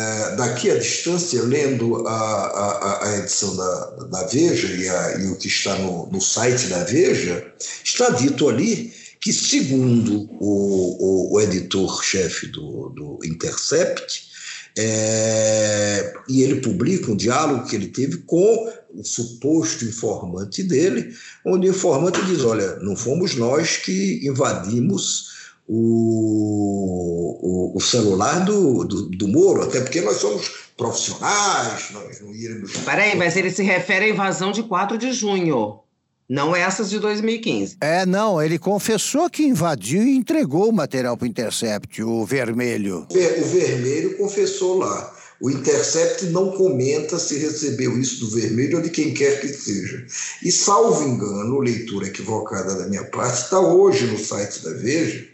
daqui 0.42 0.70
à 0.70 0.78
distância, 0.78 1.42
lendo 1.42 2.06
a, 2.06 2.12
a, 2.12 3.08
a 3.08 3.18
edição 3.18 3.54
da, 3.56 3.84
da 4.10 4.26
Veja 4.26 4.66
e, 4.66 4.88
a, 4.88 5.18
e, 5.20 5.26
o 5.28 5.36
que 5.36 5.46
está 5.46 5.76
no, 5.76 6.08
no, 6.10 6.20
site 6.20 6.66
da 6.66 6.82
Veja, 6.84 7.52
está 7.84 8.10
dito 8.10 8.48
ali 8.48 8.92
que, 9.20 9.32
segundo 9.32 10.28
o, 10.40 11.30
o, 11.30 11.34
o 11.34 11.40
editor-chefe 11.40 12.48
do, 12.48 12.88
do 12.90 13.18
Intercept, 13.24 14.32
é, 14.76 16.12
e 16.28 16.42
ele 16.42 16.60
publica 16.60 17.12
um 17.12 17.16
diálogo 17.16 17.66
que 17.68 17.76
ele 17.76 17.88
teve 17.88 18.18
com 18.18 18.72
o 18.94 19.04
suposto 19.04 19.84
informante 19.84 20.62
dele, 20.62 21.14
onde 21.44 21.68
o 21.68 21.70
informante 21.70 22.24
diz: 22.24 22.42
Olha, 22.42 22.76
não 22.76 22.96
fomos 22.96 23.34
nós 23.36 23.76
que 23.76 24.26
invadimos 24.26 25.30
o, 25.74 27.38
o, 27.72 27.76
o 27.78 27.80
celular 27.80 28.44
do, 28.44 28.84
do, 28.84 29.08
do, 29.08 29.26
Moro, 29.26 29.62
até 29.62 29.80
porque 29.80 30.02
nós 30.02 30.18
somos 30.18 30.50
profissionais, 30.76 31.90
nós 31.92 32.20
não 32.20 32.34
iremos. 32.34 32.72
Peraí, 32.84 33.16
mas 33.16 33.36
ele 33.36 33.50
se 33.50 33.62
refere 33.62 34.04
à 34.04 34.08
invasão 34.10 34.52
de 34.52 34.62
4 34.62 34.98
de 34.98 35.14
junho. 35.14 35.80
Não 36.28 36.54
essas 36.54 36.90
de 36.90 36.98
2015. 36.98 37.78
É, 37.80 38.04
não, 38.04 38.42
ele 38.42 38.58
confessou 38.58 39.30
que 39.30 39.44
invadiu 39.44 40.02
e 40.02 40.14
entregou 40.14 40.68
o 40.68 40.72
material 40.72 41.16
para 41.16 41.24
o 41.24 41.28
Intercept, 41.28 42.02
o 42.02 42.24
vermelho. 42.24 43.06
O 43.10 43.44
vermelho 43.44 44.16
confessou 44.18 44.78
lá. 44.78 45.14
O 45.40 45.50
Intercept 45.50 46.26
não 46.26 46.52
comenta 46.52 47.18
se 47.18 47.36
recebeu 47.38 47.98
isso 47.98 48.20
do 48.20 48.30
vermelho 48.30 48.76
ou 48.76 48.82
de 48.82 48.90
quem 48.90 49.12
quer 49.12 49.40
que 49.40 49.48
seja. 49.48 50.06
E, 50.42 50.52
salvo 50.52 51.02
engano, 51.02 51.58
leitura 51.58 52.06
equivocada 52.06 52.76
da 52.76 52.86
minha 52.88 53.04
parte, 53.04 53.42
está 53.42 53.58
hoje 53.58 54.06
no 54.06 54.18
site 54.18 54.62
da 54.62 54.72
Veja, 54.74 55.31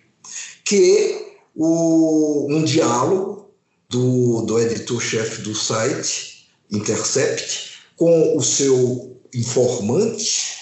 que 0.69 1.35
o, 1.57 2.47
um 2.51 2.63
diálogo 2.63 3.51
do, 3.89 4.43
do 4.43 4.61
editor-chefe 4.61 5.41
do 5.41 5.55
site, 5.55 6.47
Intercept, 6.71 7.79
com 7.97 8.37
o 8.37 8.43
seu 8.43 9.17
informante 9.35 10.59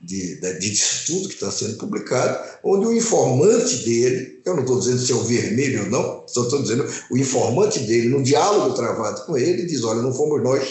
de, 0.00 0.40
de, 0.40 0.58
disso 0.60 1.28
que 1.28 1.34
está 1.34 1.50
sendo 1.50 1.76
publicado, 1.76 2.38
onde 2.62 2.86
o 2.86 2.96
informante 2.96 3.78
dele, 3.78 4.40
eu 4.44 4.54
não 4.54 4.62
estou 4.62 4.78
dizendo 4.78 4.98
se 5.00 5.12
é 5.12 5.14
o 5.16 5.24
vermelho 5.24 5.82
ou 5.82 5.90
não, 5.90 6.24
só 6.28 6.44
estou 6.44 6.62
dizendo 6.62 6.86
o 7.10 7.18
informante 7.18 7.80
dele, 7.80 8.08
no 8.08 8.22
diálogo 8.22 8.74
travado 8.74 9.26
com 9.26 9.36
ele, 9.36 9.66
diz: 9.66 9.82
olha, 9.82 10.00
não 10.00 10.14
fomos 10.14 10.40
nós 10.42 10.62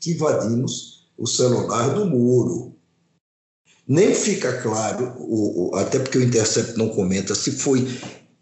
que 0.00 0.12
invadimos 0.12 1.08
o 1.18 1.26
celular 1.26 1.92
do 1.92 2.06
muro. 2.06 2.76
Nem 3.86 4.14
fica 4.14 4.60
claro, 4.60 5.14
o, 5.18 5.70
o, 5.70 5.74
até 5.74 5.98
porque 5.98 6.18
o 6.18 6.22
Intercept 6.22 6.76
não 6.76 6.90
comenta, 6.90 7.34
se 7.34 7.50
foi 7.52 7.88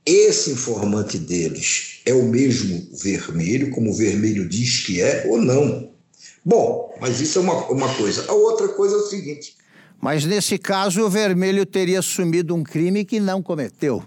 esse 0.06 0.52
informante 0.52 1.18
deles 1.18 2.00
é 2.06 2.14
o 2.14 2.22
mesmo 2.22 2.88
vermelho, 2.92 3.70
como 3.70 3.90
o 3.90 3.94
vermelho 3.94 4.48
diz 4.48 4.86
que 4.86 5.00
é, 5.00 5.26
ou 5.28 5.38
não. 5.38 5.90
Bom, 6.44 6.94
mas 7.00 7.20
isso 7.20 7.38
é 7.38 7.42
uma, 7.42 7.66
uma 7.66 7.92
coisa. 7.96 8.24
A 8.28 8.32
outra 8.32 8.68
coisa 8.68 8.94
é 8.94 8.98
o 8.98 9.06
seguinte: 9.06 9.56
mas 10.00 10.24
nesse 10.24 10.58
caso, 10.58 11.02
o 11.02 11.10
vermelho 11.10 11.64
teria 11.64 11.98
assumido 11.98 12.54
um 12.54 12.62
crime 12.62 13.04
que 13.04 13.18
não 13.18 13.42
cometeu. 13.42 14.02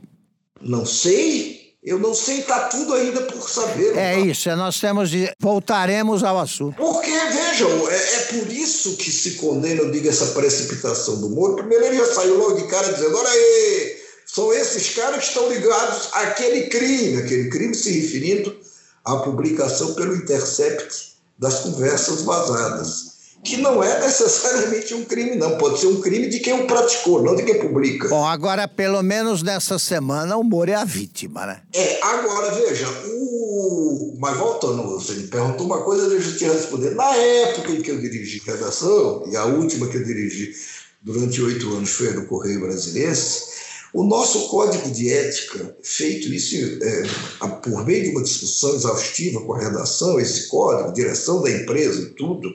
Não 0.62 0.86
sei. 0.86 1.60
Eu 1.82 1.98
não 1.98 2.14
sei, 2.14 2.40
está 2.40 2.68
tudo 2.68 2.94
ainda 2.94 3.22
por 3.22 3.50
saber. 3.50 3.98
É 3.98 4.14
tá? 4.14 4.20
isso, 4.20 4.50
é, 4.50 4.56
nós 4.56 4.80
temos 4.80 5.10
de. 5.10 5.32
Voltaremos 5.40 6.26
ao 6.26 6.38
assunto. 6.38 6.76
Porque, 6.76 7.10
vejam, 7.10 7.90
é, 7.90 7.96
é, 7.96 8.20
por 8.34 8.52
isso 8.52 8.98
que 8.98 9.10
se 9.10 9.32
condena, 9.36 9.82
eu 9.82 9.90
digo, 9.90 10.08
essa 10.10 10.28
precipitação 10.28 11.22
do 11.22 11.30
Moro. 11.30 11.56
Primeiro, 11.56 11.86
ele 11.86 11.98
já 11.98 12.06
saiu 12.14 12.38
logo 12.38 12.58
de 12.58 12.68
cara 12.68 12.92
dizendo: 12.92 13.18
olha 13.18 13.30
aí, 13.30 13.98
são 14.32 14.54
esses 14.54 14.94
caras 14.94 15.20
que 15.20 15.28
estão 15.30 15.50
ligados 15.50 16.10
àquele 16.14 16.68
crime, 16.68 17.18
aquele 17.18 17.50
crime 17.50 17.74
se 17.74 17.92
referindo 17.92 18.56
a 19.04 19.18
publicação 19.18 19.96
pelo 19.96 20.16
intercept 20.16 21.16
das 21.38 21.62
conversas 21.62 22.22
vazadas 22.22 23.10
que 23.44 23.58
não 23.58 23.82
é 23.82 24.02
necessariamente 24.02 24.94
um 24.94 25.06
crime, 25.06 25.36
não. 25.36 25.58
Pode 25.58 25.80
ser 25.80 25.88
um 25.88 26.02
crime 26.02 26.28
de 26.28 26.40
quem 26.40 26.54
o 26.54 26.68
praticou, 26.68 27.24
não 27.24 27.36
de 27.36 27.44
quem 27.44 27.60
publica. 27.60 28.10
Bom, 28.10 28.26
agora, 28.26 28.68
pelo 28.68 29.02
menos 29.02 29.42
nessa 29.42 29.80
semana, 29.80 30.36
o 30.36 30.44
Moro 30.44 30.70
é 30.70 30.76
a 30.76 30.84
vítima, 30.84 31.46
né? 31.46 31.62
É, 31.74 32.00
agora, 32.04 32.52
veja, 32.52 32.86
o... 33.08 34.18
mas 34.20 34.38
voltando, 34.38 34.84
você 34.84 35.14
me 35.14 35.28
perguntou 35.28 35.66
uma 35.66 35.82
coisa, 35.84 36.10
deixa 36.10 36.30
eu 36.32 36.38
te 36.38 36.44
responder. 36.46 36.96
Na 36.96 37.16
época 37.16 37.72
em 37.72 37.82
que 37.82 37.92
eu 37.92 38.00
dirigi 38.00 38.42
redação, 38.46 39.24
e 39.26 39.38
a 39.38 39.46
última 39.46 39.88
que 39.88 39.96
eu 39.96 40.04
dirigi 40.04 40.54
durante 41.02 41.42
oito 41.42 41.74
anos 41.74 41.92
foi 41.92 42.12
do 42.12 42.26
Correio 42.26 42.60
Brasilense, 42.60 43.69
o 43.94 44.04
nosso 44.04 44.48
código 44.50 44.92
de 44.92 45.12
ética, 45.12 45.76
feito 45.82 46.32
isso 46.32 46.56
é, 46.56 47.48
por 47.64 47.86
meio 47.86 48.04
de 48.04 48.10
uma 48.12 48.24
discussão 48.24 48.76
exaustiva 48.76 49.42
com 49.42 49.54
a 49.54 49.60
redação, 49.60 50.20
esse 50.20 50.48
código, 50.48 50.94
direção 50.94 51.42
da 51.42 51.50
empresa 51.50 52.02
e 52.02 52.10
tudo, 52.14 52.54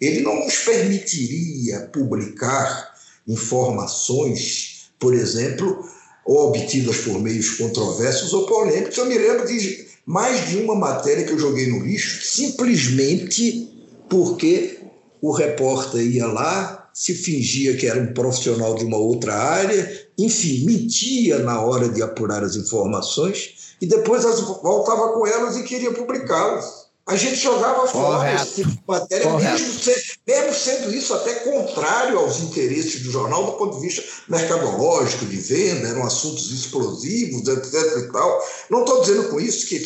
ele 0.00 0.20
não 0.20 0.44
nos 0.44 0.56
permitiria 0.58 1.88
publicar 1.92 2.94
informações, 3.26 4.90
por 4.98 5.14
exemplo, 5.14 5.88
obtidas 6.26 6.98
por 6.98 7.20
meios 7.20 7.50
controversos 7.50 8.32
ou 8.32 8.46
polêmicos. 8.46 8.96
Eu 8.96 9.06
me 9.06 9.16
lembro 9.16 9.46
de 9.46 9.86
mais 10.04 10.48
de 10.48 10.58
uma 10.58 10.74
matéria 10.74 11.24
que 11.24 11.32
eu 11.32 11.38
joguei 11.38 11.66
no 11.66 11.84
lixo 11.84 12.22
simplesmente 12.26 13.70
porque 14.08 14.78
o 15.22 15.32
repórter 15.32 16.02
ia 16.02 16.26
lá, 16.26 16.90
se 16.92 17.14
fingia 17.14 17.76
que 17.76 17.86
era 17.86 18.00
um 18.00 18.12
profissional 18.12 18.74
de 18.74 18.84
uma 18.84 18.98
outra 18.98 19.34
área, 19.34 20.03
enfim, 20.16 20.64
mentia 20.64 21.38
na 21.40 21.60
hora 21.60 21.88
de 21.88 22.02
apurar 22.02 22.42
as 22.42 22.56
informações 22.56 23.74
e 23.80 23.86
depois 23.86 24.24
voltava 24.62 25.12
com 25.12 25.26
elas 25.26 25.56
e 25.56 25.62
queria 25.64 25.92
publicá-las. 25.92 26.84
A 27.06 27.16
gente 27.16 27.36
jogava 27.36 27.86
fora 27.86 28.34
esse 28.34 28.54
tipo 28.54 28.70
de 28.70 28.82
matéria, 28.88 29.30
mesmo, 29.36 29.78
ser, 29.78 30.02
mesmo, 30.26 30.54
sendo 30.54 30.94
isso 30.94 31.12
até 31.12 31.34
contrário 31.34 32.18
aos 32.18 32.40
interesses 32.40 33.02
do 33.02 33.10
jornal 33.10 33.44
do 33.44 33.52
ponto 33.52 33.76
de 33.76 33.86
vista 33.86 34.02
mercadológico, 34.26 35.26
de 35.26 35.36
venda, 35.36 35.88
eram 35.88 36.06
assuntos 36.06 36.50
explosivos, 36.50 37.46
etc. 37.46 37.98
e 37.98 38.10
tal. 38.10 38.42
Não 38.70 38.80
estou 38.80 39.02
dizendo 39.02 39.28
com 39.28 39.38
isso 39.38 39.66
que 39.66 39.78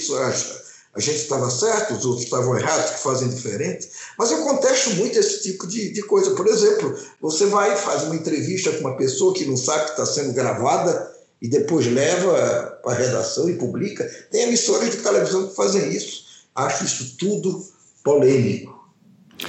a 0.94 1.00
gente 1.00 1.18
estava 1.18 1.50
certo, 1.50 1.94
os 1.94 2.04
outros 2.04 2.24
estavam 2.24 2.56
errados, 2.58 2.90
que 2.92 3.00
fazem 3.00 3.28
diferente, 3.28 3.88
mas 4.18 4.30
eu 4.30 4.38
contesto 4.38 4.90
muito 4.96 5.18
esse 5.18 5.42
tipo 5.42 5.66
de, 5.66 5.92
de 5.92 6.02
coisa. 6.02 6.32
Por 6.32 6.46
exemplo, 6.46 6.96
você 7.20 7.46
vai 7.46 7.74
e 7.74 7.76
faz 7.76 8.04
uma 8.04 8.16
entrevista 8.16 8.72
com 8.72 8.80
uma 8.80 8.96
pessoa 8.96 9.34
que 9.34 9.44
não 9.44 9.56
sabe 9.56 9.84
que 9.84 9.90
está 9.90 10.06
sendo 10.06 10.32
gravada 10.32 11.16
e 11.40 11.48
depois 11.48 11.86
leva 11.86 12.80
para 12.82 12.92
a 12.92 12.98
redação 12.98 13.48
e 13.48 13.56
publica. 13.56 14.04
Tem 14.30 14.42
emissoras 14.42 14.90
de 14.90 14.96
televisão 14.96 15.46
que 15.46 15.54
fazem 15.54 15.88
isso 15.90 16.28
Acho 16.58 16.84
isso 16.84 17.16
tudo 17.16 17.64
polêmico. 18.02 18.76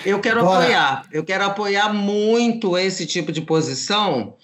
Eu 0.05 0.19
quero 0.19 0.41
Bora. 0.41 0.59
apoiar, 0.59 1.07
eu 1.11 1.23
quero 1.23 1.43
apoiar 1.43 1.91
muito 1.91 2.77
esse 2.77 3.07
tipo 3.07 3.31
de 3.31 3.41
posição, 3.41 4.35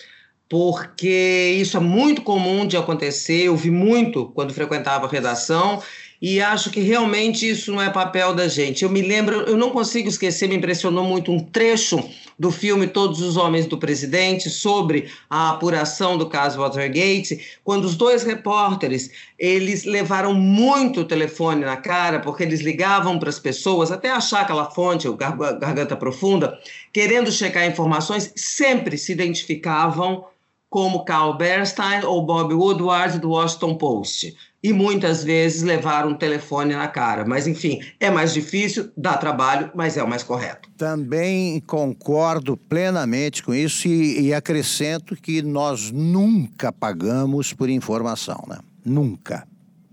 porque 0.50 1.56
isso 1.60 1.78
é 1.78 1.80
muito 1.80 2.24
comum 2.24 2.66
de 2.66 2.76
acontecer. 2.76 3.44
Eu 3.44 3.56
vi 3.56 3.70
muito 3.70 4.32
quando 4.34 4.52
frequentava 4.52 5.06
a 5.06 5.10
redação 5.10 5.80
e 6.28 6.42
acho 6.42 6.72
que 6.72 6.80
realmente 6.80 7.48
isso 7.48 7.72
não 7.72 7.80
é 7.80 7.88
papel 7.88 8.34
da 8.34 8.48
gente. 8.48 8.84
Eu 8.84 8.90
me 8.90 9.04
lembro, 9.04 9.42
eu 9.42 9.56
não 9.56 9.70
consigo 9.70 10.10
esquecer, 10.10 10.50
me 10.50 10.56
impressionou 10.56 11.04
muito 11.04 11.32
um 11.32 11.40
trecho 11.40 12.04
do 12.40 12.50
filme 12.50 12.88
Todos 12.88 13.22
os 13.22 13.38
Homens 13.38 13.68
do 13.68 13.78
Presidente 13.78 14.50
sobre 14.50 15.08
a 15.30 15.52
apuração 15.52 16.18
do 16.18 16.28
caso 16.28 16.58
Watergate, 16.58 17.60
quando 17.64 17.86
os 17.86 17.94
dois 17.94 18.24
repórteres, 18.24 19.12
eles 19.38 19.84
levaram 19.84 20.34
muito 20.34 21.02
o 21.02 21.06
telefone 21.06 21.64
na 21.64 21.78
cara, 21.78 22.20
porque 22.20 22.42
eles 22.42 22.62
ligavam 22.62 23.20
para 23.20 23.30
as 23.30 23.38
pessoas 23.38 23.92
até 23.92 24.10
achar 24.10 24.42
aquela 24.42 24.72
fonte, 24.72 25.08
o 25.08 25.14
garganta 25.14 25.96
profunda, 25.96 26.58
querendo 26.92 27.32
checar 27.32 27.68
informações, 27.68 28.34
sempre 28.36 28.98
se 28.98 29.12
identificavam 29.12 30.26
como 30.72 31.06
Carl 31.06 31.38
Bernstein 31.38 32.04
ou 32.04 32.26
Bob 32.26 32.52
Woodward 32.52 33.20
do 33.20 33.30
Washington 33.30 33.76
Post 33.76 34.36
e 34.66 34.74
muitas 34.74 35.24
vezes 35.24 35.62
levar 35.62 36.08
um 36.08 36.16
telefone 36.16 36.74
na 36.74 36.88
cara. 36.88 37.24
Mas, 37.24 37.46
enfim, 37.46 37.82
é 38.00 38.10
mais 38.10 38.34
difícil, 38.34 38.90
dá 38.98 39.16
trabalho, 39.16 39.70
mas 39.76 39.96
é 39.96 40.02
o 40.02 40.10
mais 40.10 40.24
correto. 40.24 40.68
Também 40.76 41.60
concordo 41.60 42.58
plenamente 42.58 43.44
com 43.44 43.54
isso 43.54 43.88
e, 43.88 44.22
e 44.22 44.34
acrescento 44.34 45.16
que 45.16 45.44
nós 45.44 45.92
nunca 45.92 46.72
pagamos 46.72 47.54
por 47.54 47.70
informação, 47.70 48.44
né? 48.48 48.58
Nunca, 48.84 49.48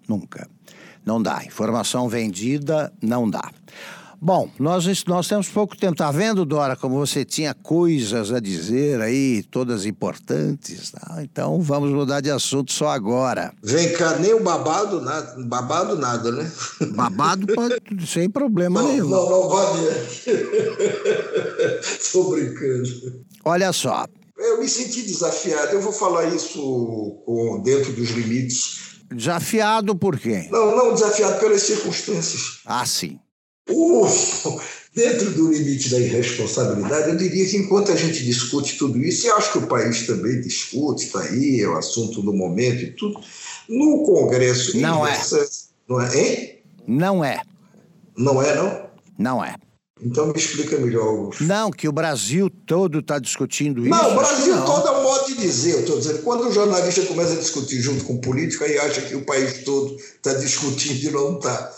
nunca. 0.09 0.49
Não 1.05 1.21
dá. 1.21 1.45
Informação 1.45 2.09
vendida, 2.09 2.91
não 3.03 3.29
dá. 3.29 3.51
Bom, 4.25 4.49
nós, 4.57 4.87
nós 5.05 5.27
temos 5.27 5.49
pouco 5.49 5.77
tempo. 5.77 5.97
Tá 5.97 6.13
vendo, 6.13 6.45
Dora, 6.45 6.77
como 6.77 6.97
você 6.97 7.25
tinha 7.25 7.53
coisas 7.53 8.31
a 8.31 8.39
dizer 8.39 9.01
aí, 9.01 9.43
todas 9.51 9.85
importantes? 9.85 10.93
Tá? 10.93 11.19
Então 11.25 11.61
vamos 11.61 11.91
mudar 11.91 12.21
de 12.21 12.31
assunto 12.31 12.73
só 12.73 12.91
agora. 12.91 13.53
Vem 13.61 13.93
cá, 13.95 14.21
nem 14.21 14.33
o 14.33 14.41
babado, 14.41 15.01
nada, 15.01 15.35
babado 15.45 15.97
nada, 15.97 16.31
né? 16.31 16.49
Babado 16.95 17.49
pode, 17.53 18.07
sem 18.07 18.31
problema 18.31 18.81
não, 18.81 18.89
nenhum. 18.89 19.09
Não, 19.09 19.29
não, 19.29 19.49
vale. 19.49 19.89
Estou 21.81 22.31
brincando. 22.39 23.25
Olha 23.45 23.73
só. 23.73 24.07
Eu 24.39 24.61
me 24.61 24.69
senti 24.69 25.03
desafiado. 25.03 25.73
Eu 25.73 25.81
vou 25.81 25.93
falar 25.93 26.27
isso 26.27 27.21
com, 27.27 27.61
dentro 27.65 27.93
dos 27.93 28.11
limites. 28.11 29.01
Desafiado 29.13 29.97
por 29.97 30.17
quem? 30.17 30.49
Não, 30.49 30.77
não 30.77 30.95
desafiado 30.95 31.41
pelas 31.41 31.63
circunstâncias. 31.63 32.61
Ah, 32.65 32.87
sim. 32.87 33.19
Dentro 34.95 35.31
do 35.31 35.51
limite 35.51 35.89
da 35.89 35.99
irresponsabilidade, 35.99 37.09
eu 37.09 37.17
diria 37.17 37.49
que 37.49 37.57
enquanto 37.57 37.93
a 37.93 37.97
gente 37.97 38.23
discute 38.25 38.77
tudo 38.77 38.99
isso, 38.99 39.27
e 39.27 39.31
acho 39.31 39.53
que 39.53 39.59
o 39.59 39.67
país 39.67 40.07
também 40.07 40.41
discute, 40.41 41.07
está 41.07 41.21
aí, 41.21 41.61
é 41.63 41.69
o 41.69 41.79
assunto 41.79 42.21
do 42.21 42.33
momento 42.33 42.83
e 42.83 42.91
tudo, 42.91 43.19
no 43.69 44.05
Congresso. 44.05 44.77
Não 44.79 45.07
é. 45.07 45.19
Não 45.89 46.01
é, 46.01 46.19
hein? 46.19 46.63
Não 46.87 47.25
é. 47.25 47.41
Não 48.17 48.43
é, 48.43 48.55
não? 48.55 48.87
Não 49.19 49.45
é. 49.45 49.55
Então 50.05 50.27
me 50.27 50.35
explica 50.37 50.77
melhor, 50.79 51.07
Augusto. 51.07 51.45
Não, 51.45 51.71
que 51.71 51.89
o 51.89 51.93
Brasil 51.93 52.51
todo 52.51 52.99
está 52.99 53.19
discutindo 53.21 53.81
isso. 53.83 53.91
Não, 53.91 54.13
o 54.13 54.17
Brasil 54.17 54.61
todo 54.65 54.89
é 54.89 54.91
um 54.91 55.03
modo 55.05 55.27
de 55.27 55.35
dizer. 55.37 55.75
Eu 55.75 55.81
estou 55.81 55.99
dizendo, 55.99 56.23
quando 56.23 56.49
o 56.49 56.53
jornalista 56.53 57.03
começa 57.03 57.35
a 57.35 57.39
discutir 57.39 57.81
junto 57.81 58.05
com 58.05 58.15
o 58.15 58.21
político, 58.21 58.65
aí 58.65 58.77
acha 58.79 59.01
que 59.01 59.15
o 59.15 59.25
país 59.25 59.63
todo 59.63 59.97
está 59.97 60.35
discutindo 60.35 61.03
e 61.03 61.11
não 61.11 61.37
está. 61.37 61.73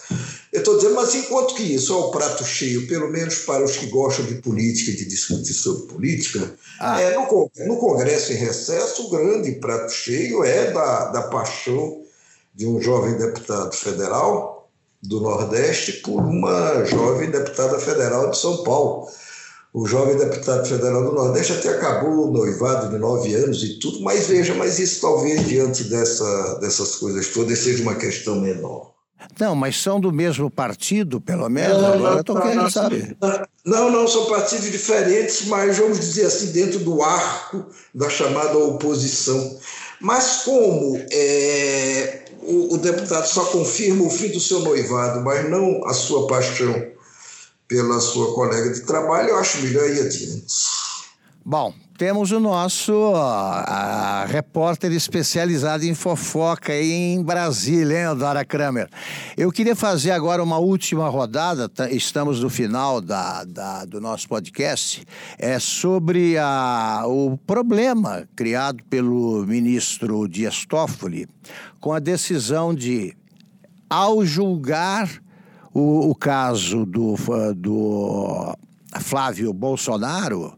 Eu 0.55 0.61
estou 0.61 0.77
dizendo, 0.77 0.95
mas 0.95 1.13
enquanto 1.17 1.57
que 1.57 1.65
isso 1.65 1.93
é 1.93 1.97
o 1.97 2.13
prato 2.13 2.45
cheio, 2.45 2.87
pelo 2.87 3.11
menos 3.11 3.39
para 3.41 3.65
os 3.65 3.77
que 3.77 3.87
gostam 3.87 4.25
de 4.25 4.37
política 4.37 4.93
e 4.93 4.97
de 4.97 5.05
discutir 5.05 5.53
sobre 5.53 5.93
política, 5.93 6.55
ah. 6.79 7.01
é, 7.01 7.13
no, 7.17 7.51
no 7.67 7.77
Congresso 7.77 8.33
em 8.33 8.37
recesso, 8.37 9.05
o 9.05 9.11
grande 9.11 9.51
prato 9.57 9.91
cheio 9.91 10.45
é 10.45 10.71
da, 10.71 11.07
da 11.07 11.23
paixão 11.23 12.03
de 12.55 12.69
um 12.69 12.81
jovem 12.81 13.19
deputado 13.19 13.75
federal 13.75 14.71
do 15.03 15.21
Nordeste 15.21 15.95
por 15.95 16.23
uma 16.23 16.85
jovem 16.85 17.33
deputada 17.33 17.81
federal 17.81 18.31
de 18.31 18.39
São 18.39 18.63
Paulo. 18.63 19.09
O 19.73 19.89
jovem 19.89 20.17
deputado 20.17 20.69
federal 20.69 21.03
do 21.03 21.17
Nordeste 21.17 21.55
até 21.55 21.71
acabou 21.71 22.29
o 22.29 22.31
noivado 22.31 22.91
de 22.91 22.97
nove 22.97 23.35
anos 23.35 23.61
e 23.65 23.81
tudo, 23.81 24.01
mas 24.03 24.29
veja, 24.29 24.55
mas 24.55 24.79
isso 24.79 25.01
talvez 25.01 25.45
diante 25.49 25.83
dessa, 25.83 26.61
dessas 26.61 26.95
coisas 26.95 27.27
todas 27.27 27.59
seja 27.59 27.83
uma 27.83 27.97
questão 27.97 28.41
menor. 28.41 28.94
Não, 29.39 29.55
mas 29.55 29.81
são 29.81 30.01
do 30.01 30.13
mesmo 30.13 30.51
partido, 30.51 31.21
pelo 31.21 31.49
menos? 31.49 31.81
Não, 31.81 31.95
Agora 31.95 32.15
eu 32.15 32.21
estou 32.21 32.41
querendo 32.41 32.71
saber. 32.71 33.17
Não, 33.65 33.91
não, 33.91 34.07
são 34.07 34.27
partidos 34.27 34.71
diferentes, 34.71 35.47
mas 35.47 35.79
vamos 35.79 35.99
dizer 35.99 36.27
assim, 36.27 36.53
dentro 36.53 36.79
do 36.81 37.03
arco 37.03 37.67
da 37.95 38.11
chamada 38.11 38.57
oposição. 38.59 39.59
Mas 40.01 40.43
como 40.45 41.01
é, 41.11 42.25
o, 42.43 42.75
o 42.75 42.79
deputado 42.79 43.27
só 43.27 43.45
confirma 43.47 44.05
o 44.05 44.11
fim 44.11 44.29
do 44.29 44.41
seu 44.41 44.61
noivado, 44.61 45.23
mas 45.23 45.49
não 45.49 45.85
a 45.87 45.95
sua 45.95 46.27
paixão 46.27 46.75
pela 47.67 48.01
sua 48.01 48.35
colega 48.35 48.71
de 48.73 48.83
trabalho, 48.83 49.31
eu 49.31 49.37
acho 49.39 49.63
melhor 49.63 49.89
ir 49.89 50.01
adiante. 50.01 50.55
Bom, 51.45 51.75
temos 51.97 52.33
o 52.33 52.41
nosso 52.41 53.15
a, 53.15 54.23
a 54.23 54.25
repórter 54.27 54.93
especializado 54.93 55.85
em 55.85 55.95
fofoca 55.95 56.75
em 56.75 57.23
Brasília, 57.23 58.11
hein, 58.11 58.17
Dora 58.17 58.45
Kramer? 58.45 58.89
Eu 59.37 59.53
queria 59.53 59.77
fazer 59.77 60.11
agora 60.11 60.43
uma 60.43 60.59
última 60.59 61.09
rodada, 61.09 61.69
tá, 61.69 61.89
estamos 61.91 62.41
no 62.41 62.51
final 62.51 63.01
da, 63.01 63.45
da, 63.45 63.85
do 63.85 64.01
nosso 64.01 64.29
podcast, 64.29 65.05
é 65.39 65.59
sobre 65.59 66.37
a, 66.37 67.05
o 67.07 67.39
problema 67.47 68.29
criado 68.35 68.83
pelo 68.91 69.45
ministro 69.47 70.27
Dias 70.27 70.67
Toffoli 70.67 71.29
com 71.81 71.93
a 71.93 72.01
decisão 72.01 72.75
de, 72.75 73.17
ao 73.89 74.25
julgar 74.25 75.09
o, 75.73 76.11
o 76.11 76.15
caso 76.15 76.85
do, 76.85 77.15
do 77.55 78.57
Flávio 79.01 79.53
Bolsonaro, 79.53 80.57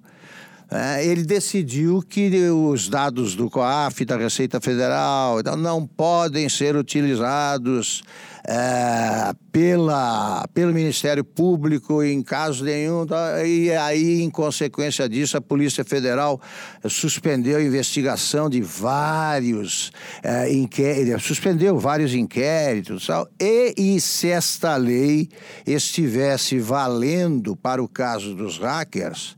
ele 1.04 1.22
decidiu 1.22 2.02
que 2.02 2.28
os 2.50 2.88
dados 2.88 3.36
do 3.36 3.48
COAF, 3.48 4.04
da 4.04 4.16
Receita 4.16 4.60
Federal, 4.60 5.38
então, 5.38 5.56
não 5.56 5.86
podem 5.86 6.48
ser 6.48 6.74
utilizados 6.74 8.02
é, 8.48 9.32
pela, 9.50 10.46
pelo 10.54 10.72
Ministério 10.72 11.24
Público 11.24 12.02
em 12.02 12.22
caso 12.22 12.64
nenhum. 12.64 13.06
Tá? 13.06 13.44
E 13.44 13.72
aí, 13.72 14.22
em 14.22 14.30
consequência 14.30 15.08
disso, 15.08 15.36
a 15.36 15.40
Polícia 15.40 15.84
Federal 15.84 16.40
suspendeu 16.88 17.58
a 17.58 17.62
investigação 17.62 18.48
de 18.48 18.60
vários 18.60 19.92
é, 20.22 20.52
inquéritos, 20.52 21.24
suspendeu 21.24 21.78
vários 21.78 22.14
inquéritos. 22.14 23.08
E, 23.40 23.74
e 23.76 24.00
se 24.00 24.30
esta 24.30 24.76
lei 24.76 25.28
estivesse 25.66 26.58
valendo 26.58 27.56
para 27.56 27.82
o 27.82 27.88
caso 27.88 28.34
dos 28.34 28.58
hackers 28.58 29.36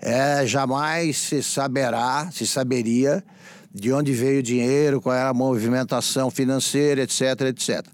é, 0.00 0.46
jamais 0.46 1.16
se 1.16 1.42
saberá, 1.42 2.28
se 2.30 2.46
saberia 2.46 3.24
de 3.72 3.92
onde 3.92 4.12
veio 4.12 4.40
o 4.40 4.42
dinheiro, 4.42 5.00
qual 5.00 5.14
era 5.14 5.28
a 5.28 5.34
movimentação 5.34 6.30
financeira, 6.30 7.02
etc, 7.02 7.42
etc. 7.48 7.86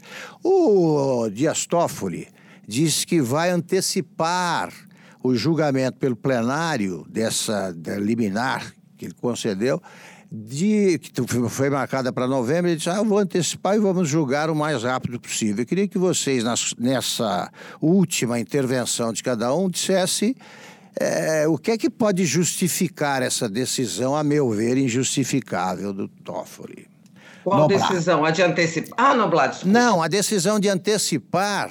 O 0.42 1.28
Dias 1.28 1.66
Toffoli 1.66 2.28
disse 2.66 3.05
que 3.07 3.20
vai 3.20 3.50
antecipar 3.50 4.72
o 5.22 5.34
julgamento 5.34 5.98
pelo 5.98 6.16
plenário 6.16 7.05
dessa 7.09 7.74
liminar 7.98 8.72
que 8.96 9.07
ele 9.07 9.14
concedeu, 9.14 9.82
de, 10.30 10.98
que 10.98 11.22
foi 11.50 11.68
marcada 11.68 12.12
para 12.12 12.26
novembro, 12.26 12.70
ele 12.70 12.76
disse: 12.76 12.88
ah, 12.88 12.96
eu 12.96 13.05
vou 13.05 13.18
antecipar 13.18 13.76
e 13.76 13.80
vamos 13.80 14.09
julgar 14.09 14.48
o 14.48 14.55
mais 14.55 14.82
rápido 14.82 15.20
possível. 15.20 15.62
Eu 15.62 15.66
queria 15.66 15.86
que 15.86 15.98
vocês, 15.98 16.42
nas, 16.42 16.72
nessa 16.78 17.50
última 17.80 18.40
intervenção 18.40 19.12
de 19.12 19.22
cada 19.22 19.55
um, 19.55 19.68
dissesse 19.68 20.34
é, 20.99 21.47
o 21.49 21.57
que 21.57 21.70
é 21.70 21.78
que 21.78 21.88
pode 21.88 22.24
justificar 22.24 23.22
essa 23.22 23.49
decisão, 23.49 24.14
a 24.14 24.22
meu 24.22 24.51
ver, 24.51 24.76
injustificável 24.76 25.93
do 25.93 26.09
Toffoli? 26.09 26.86
Qual 27.43 27.61
Noblar. 27.61 27.88
decisão? 27.88 28.24
A 28.24 28.30
de 28.30 28.43
antecipar? 28.43 28.95
Ah, 28.97 29.14
Noblar, 29.14 29.59
Não, 29.64 30.03
a 30.03 30.09
decisão 30.09 30.61
de 30.61 30.68
antecipar, 30.68 31.70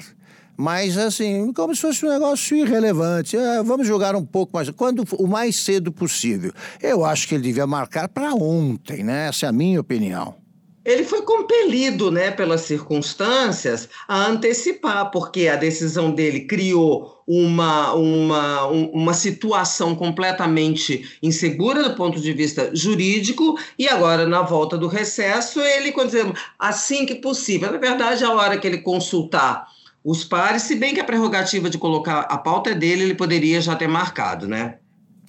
mas 0.56 0.98
assim, 0.98 1.52
como 1.52 1.74
se 1.74 1.80
fosse 1.80 2.04
um 2.04 2.10
negócio 2.10 2.56
irrelevante. 2.56 3.36
É, 3.36 3.62
vamos 3.62 3.86
jogar 3.86 4.14
um 4.14 4.24
pouco 4.24 4.54
mais, 4.54 4.68
quando 4.70 5.04
o 5.18 5.26
mais 5.26 5.56
cedo 5.56 5.90
possível. 5.90 6.52
Eu 6.80 7.04
acho 7.04 7.26
que 7.26 7.34
ele 7.34 7.44
devia 7.44 7.66
marcar 7.66 8.08
para 8.08 8.34
ontem, 8.34 9.02
né? 9.02 9.28
Essa 9.28 9.46
é 9.46 9.48
a 9.48 9.52
minha 9.52 9.80
opinião. 9.80 10.41
Ele 10.84 11.04
foi 11.04 11.22
compelido, 11.22 12.10
né, 12.10 12.30
pelas 12.30 12.62
circunstâncias, 12.62 13.88
a 14.08 14.26
antecipar, 14.26 15.10
porque 15.10 15.46
a 15.46 15.56
decisão 15.56 16.10
dele 16.10 16.40
criou 16.40 17.22
uma, 17.26 17.92
uma, 17.94 18.66
uma 18.66 19.14
situação 19.14 19.94
completamente 19.94 21.18
insegura 21.22 21.82
do 21.88 21.94
ponto 21.94 22.20
de 22.20 22.32
vista 22.32 22.70
jurídico, 22.74 23.56
e 23.78 23.88
agora, 23.88 24.26
na 24.26 24.42
volta 24.42 24.76
do 24.76 24.88
recesso, 24.88 25.60
ele, 25.60 25.92
quando 25.92 26.08
dizemos, 26.08 26.40
assim 26.58 27.06
que 27.06 27.14
possível, 27.14 27.70
na 27.70 27.78
verdade, 27.78 28.24
a 28.24 28.32
hora 28.32 28.58
que 28.58 28.66
ele 28.66 28.78
consultar 28.78 29.68
os 30.04 30.24
pares, 30.24 30.62
se 30.62 30.74
bem 30.74 30.92
que 30.92 31.00
a 31.00 31.04
prerrogativa 31.04 31.70
de 31.70 31.78
colocar 31.78 32.22
a 32.22 32.36
pauta 32.36 32.70
é 32.70 32.74
dele, 32.74 33.04
ele 33.04 33.14
poderia 33.14 33.60
já 33.60 33.76
ter 33.76 33.86
marcado, 33.86 34.48
né? 34.48 34.78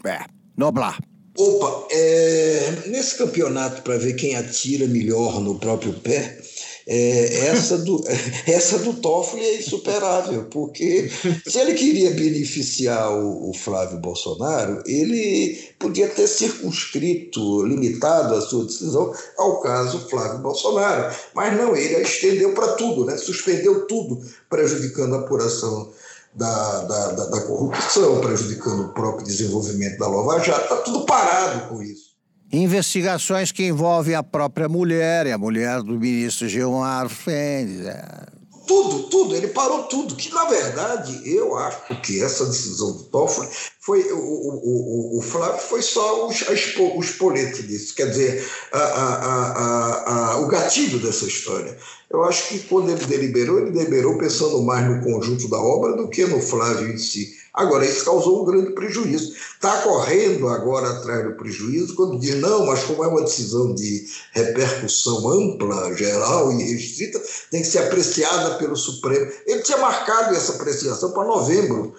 É, 0.04 0.26
Noblar. 0.58 0.98
Opa, 1.36 1.88
é, 1.90 2.84
nesse 2.88 3.18
campeonato 3.18 3.82
para 3.82 3.98
ver 3.98 4.14
quem 4.14 4.36
atira 4.36 4.86
melhor 4.86 5.42
no 5.42 5.58
próprio 5.58 5.92
pé, 5.94 6.40
é, 6.86 7.48
essa, 7.50 7.80
do, 7.80 8.04
essa 8.46 8.78
do 8.78 8.94
Toffoli 8.94 9.44
é 9.44 9.58
insuperável, 9.58 10.46
porque 10.46 11.10
se 11.48 11.60
ele 11.60 11.74
queria 11.74 12.12
beneficiar 12.12 13.12
o, 13.12 13.50
o, 13.50 13.54
Flávio 13.54 13.98
Bolsonaro, 13.98 14.84
ele 14.86 15.58
podia 15.80 16.08
ter 16.08 16.28
circunscrito, 16.28 17.66
limitado 17.66 18.36
a 18.36 18.42
sua 18.42 18.66
decisão 18.66 19.12
ao 19.36 19.60
caso 19.60 20.08
Flávio 20.10 20.40
Bolsonaro. 20.40 21.16
Mas 21.34 21.58
não, 21.58 21.76
ele 21.76 21.96
a 21.96 22.02
estendeu 22.02 22.54
para 22.54 22.74
tudo, 22.74 23.06
né? 23.06 23.18
suspendeu 23.18 23.88
tudo, 23.88 24.22
prejudicando 24.50 25.16
a 25.16 25.20
apuração 25.20 25.92
da, 26.36 26.82
da, 26.82 27.12
da, 27.12 27.26
da 27.26 27.42
corrupção, 27.42 28.22
prejudicando 28.22 28.86
o 28.86 28.94
próprio 28.94 29.26
desenvolvimento 29.26 29.98
da 29.98 30.08
Lava 30.08 30.40
Jato. 30.40 30.62
Está 30.62 30.78
tudo 30.78 31.06
parado 31.06 31.68
com 31.70 31.82
isso. 31.82 32.14
Investigações 32.52 33.52
que 33.52 33.66
envolvem 33.66 34.14
a 34.14 34.22
própria 34.22 34.70
mulher, 34.70 35.26
e 35.26 35.32
a 35.32 35.38
mulher 35.38 35.82
do 35.82 36.00
ministro 36.00 36.48
Gilmar 36.48 37.10
Fendes. 37.10 37.86
É. 37.86 38.43
Tudo, 38.66 39.04
tudo, 39.10 39.36
ele 39.36 39.48
parou 39.48 39.84
tudo. 39.84 40.16
Que, 40.16 40.34
na 40.34 40.46
verdade, 40.46 41.22
eu 41.26 41.56
acho 41.58 42.02
que 42.02 42.22
essa 42.24 42.46
decisão 42.46 42.94
do 42.94 43.04
Toffoli 43.04 43.50
foi. 43.80 44.02
O, 44.12 44.18
o, 44.18 45.16
o, 45.16 45.20
o 45.20 45.22
Flávio 45.22 45.60
foi 45.60 45.82
só 45.82 46.28
os, 46.28 46.42
o 46.78 47.00
espolete 47.00 47.64
disso, 47.64 47.94
quer 47.94 48.10
dizer, 48.10 48.50
a, 48.72 48.80
a, 48.80 50.32
a, 50.32 50.38
o 50.40 50.48
gatilho 50.48 51.00
dessa 51.00 51.26
história. 51.26 51.78
Eu 52.10 52.24
acho 52.24 52.48
que 52.50 52.60
quando 52.60 52.90
ele 52.90 53.06
deliberou, 53.06 53.60
ele 53.60 53.72
deliberou 53.72 54.18
pensando 54.18 54.62
mais 54.62 54.88
no 54.88 55.04
conjunto 55.04 55.50
da 55.50 55.58
obra 55.58 55.96
do 55.98 56.08
que 56.08 56.26
no 56.26 56.40
Flávio 56.40 56.92
em 56.92 56.98
si. 56.98 57.43
Agora, 57.54 57.86
isso 57.86 58.04
causou 58.04 58.42
um 58.42 58.46
grande 58.46 58.72
prejuízo. 58.72 59.32
Está 59.32 59.84
correndo 59.84 60.48
agora 60.48 60.90
atrás 60.90 61.24
do 61.24 61.36
prejuízo 61.36 61.96
quando 61.96 62.18
diz, 62.18 62.36
não, 62.36 62.66
mas 62.66 62.84
como 62.84 63.04
é 63.04 63.08
uma 63.08 63.22
decisão 63.22 63.76
de 63.76 64.08
repercussão 64.32 65.30
ampla, 65.30 65.94
geral 65.96 66.52
e 66.52 66.64
restrita, 66.64 67.22
tem 67.52 67.62
que 67.62 67.68
ser 67.68 67.80
apreciada 67.80 68.56
pelo 68.56 68.76
Supremo. 68.76 69.32
Ele 69.46 69.62
tinha 69.62 69.78
marcado 69.78 70.36
essa 70.36 70.54
apreciação 70.54 71.12
para 71.12 71.28
novembro. 71.28 71.94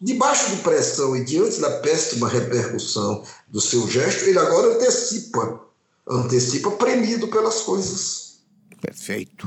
Debaixo 0.00 0.56
de 0.56 0.62
pressão 0.62 1.14
e 1.14 1.22
diante 1.22 1.60
da 1.60 1.70
péssima 1.80 2.28
repercussão 2.28 3.22
do 3.46 3.60
seu 3.60 3.86
gesto, 3.86 4.24
ele 4.24 4.38
agora 4.38 4.74
antecipa, 4.74 5.60
antecipa 6.08 6.70
premido 6.72 7.28
pelas 7.28 7.60
coisas. 7.60 8.38
Perfeito. 8.80 9.46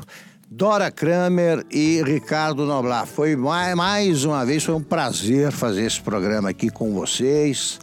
Dora 0.54 0.91
Kramer 0.91 1.66
e 1.72 2.04
Ricardo 2.04 2.66
Noblar. 2.66 3.06
Foi 3.06 3.38
mais, 3.38 3.74
mais 3.74 4.26
uma 4.26 4.45
vez, 4.45 4.66
foi 4.66 4.76
um 4.76 4.84
prazer 4.84 5.49
fazer 5.49 5.86
esse 5.86 6.02
programa 6.02 6.49
aqui 6.49 6.70
com 6.70 6.93
vocês. 6.93 7.80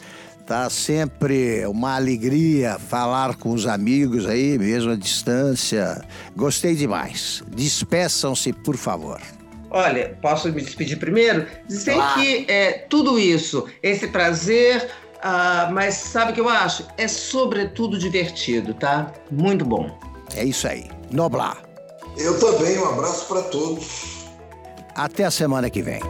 Tá 0.46 0.68
sempre 0.68 1.64
uma 1.66 1.96
alegria 1.96 2.78
falar 2.78 3.36
com 3.36 3.52
os 3.52 3.66
amigos 3.66 4.26
aí, 4.26 4.58
mesmo 4.58 4.92
à 4.92 4.96
distância. 4.96 6.04
Gostei 6.36 6.74
demais. 6.74 7.42
Despeçam-se, 7.48 8.52
por 8.52 8.76
favor. 8.76 9.18
Olha, 9.70 10.14
posso 10.20 10.52
me 10.52 10.60
despedir 10.60 10.98
primeiro? 10.98 11.46
Dizer 11.66 11.94
claro. 11.94 12.20
que 12.20 12.44
é, 12.48 12.72
tudo 12.72 13.18
isso, 13.18 13.66
esse 13.82 14.08
prazer, 14.08 14.90
uh, 15.16 15.72
mas 15.72 15.94
sabe 15.94 16.32
o 16.32 16.34
que 16.34 16.40
eu 16.42 16.50
acho? 16.50 16.86
É 16.98 17.08
sobretudo 17.08 17.98
divertido, 17.98 18.74
tá? 18.74 19.10
Muito 19.30 19.64
bom. 19.64 19.98
É 20.36 20.44
isso 20.44 20.68
aí. 20.68 20.86
Noblar. 21.10 21.67
Eu 22.18 22.38
também, 22.38 22.78
um 22.78 22.84
abraço 22.84 23.26
para 23.26 23.42
todos. 23.42 24.26
Até 24.94 25.24
a 25.24 25.30
semana 25.30 25.70
que 25.70 25.80
vem. 25.80 26.00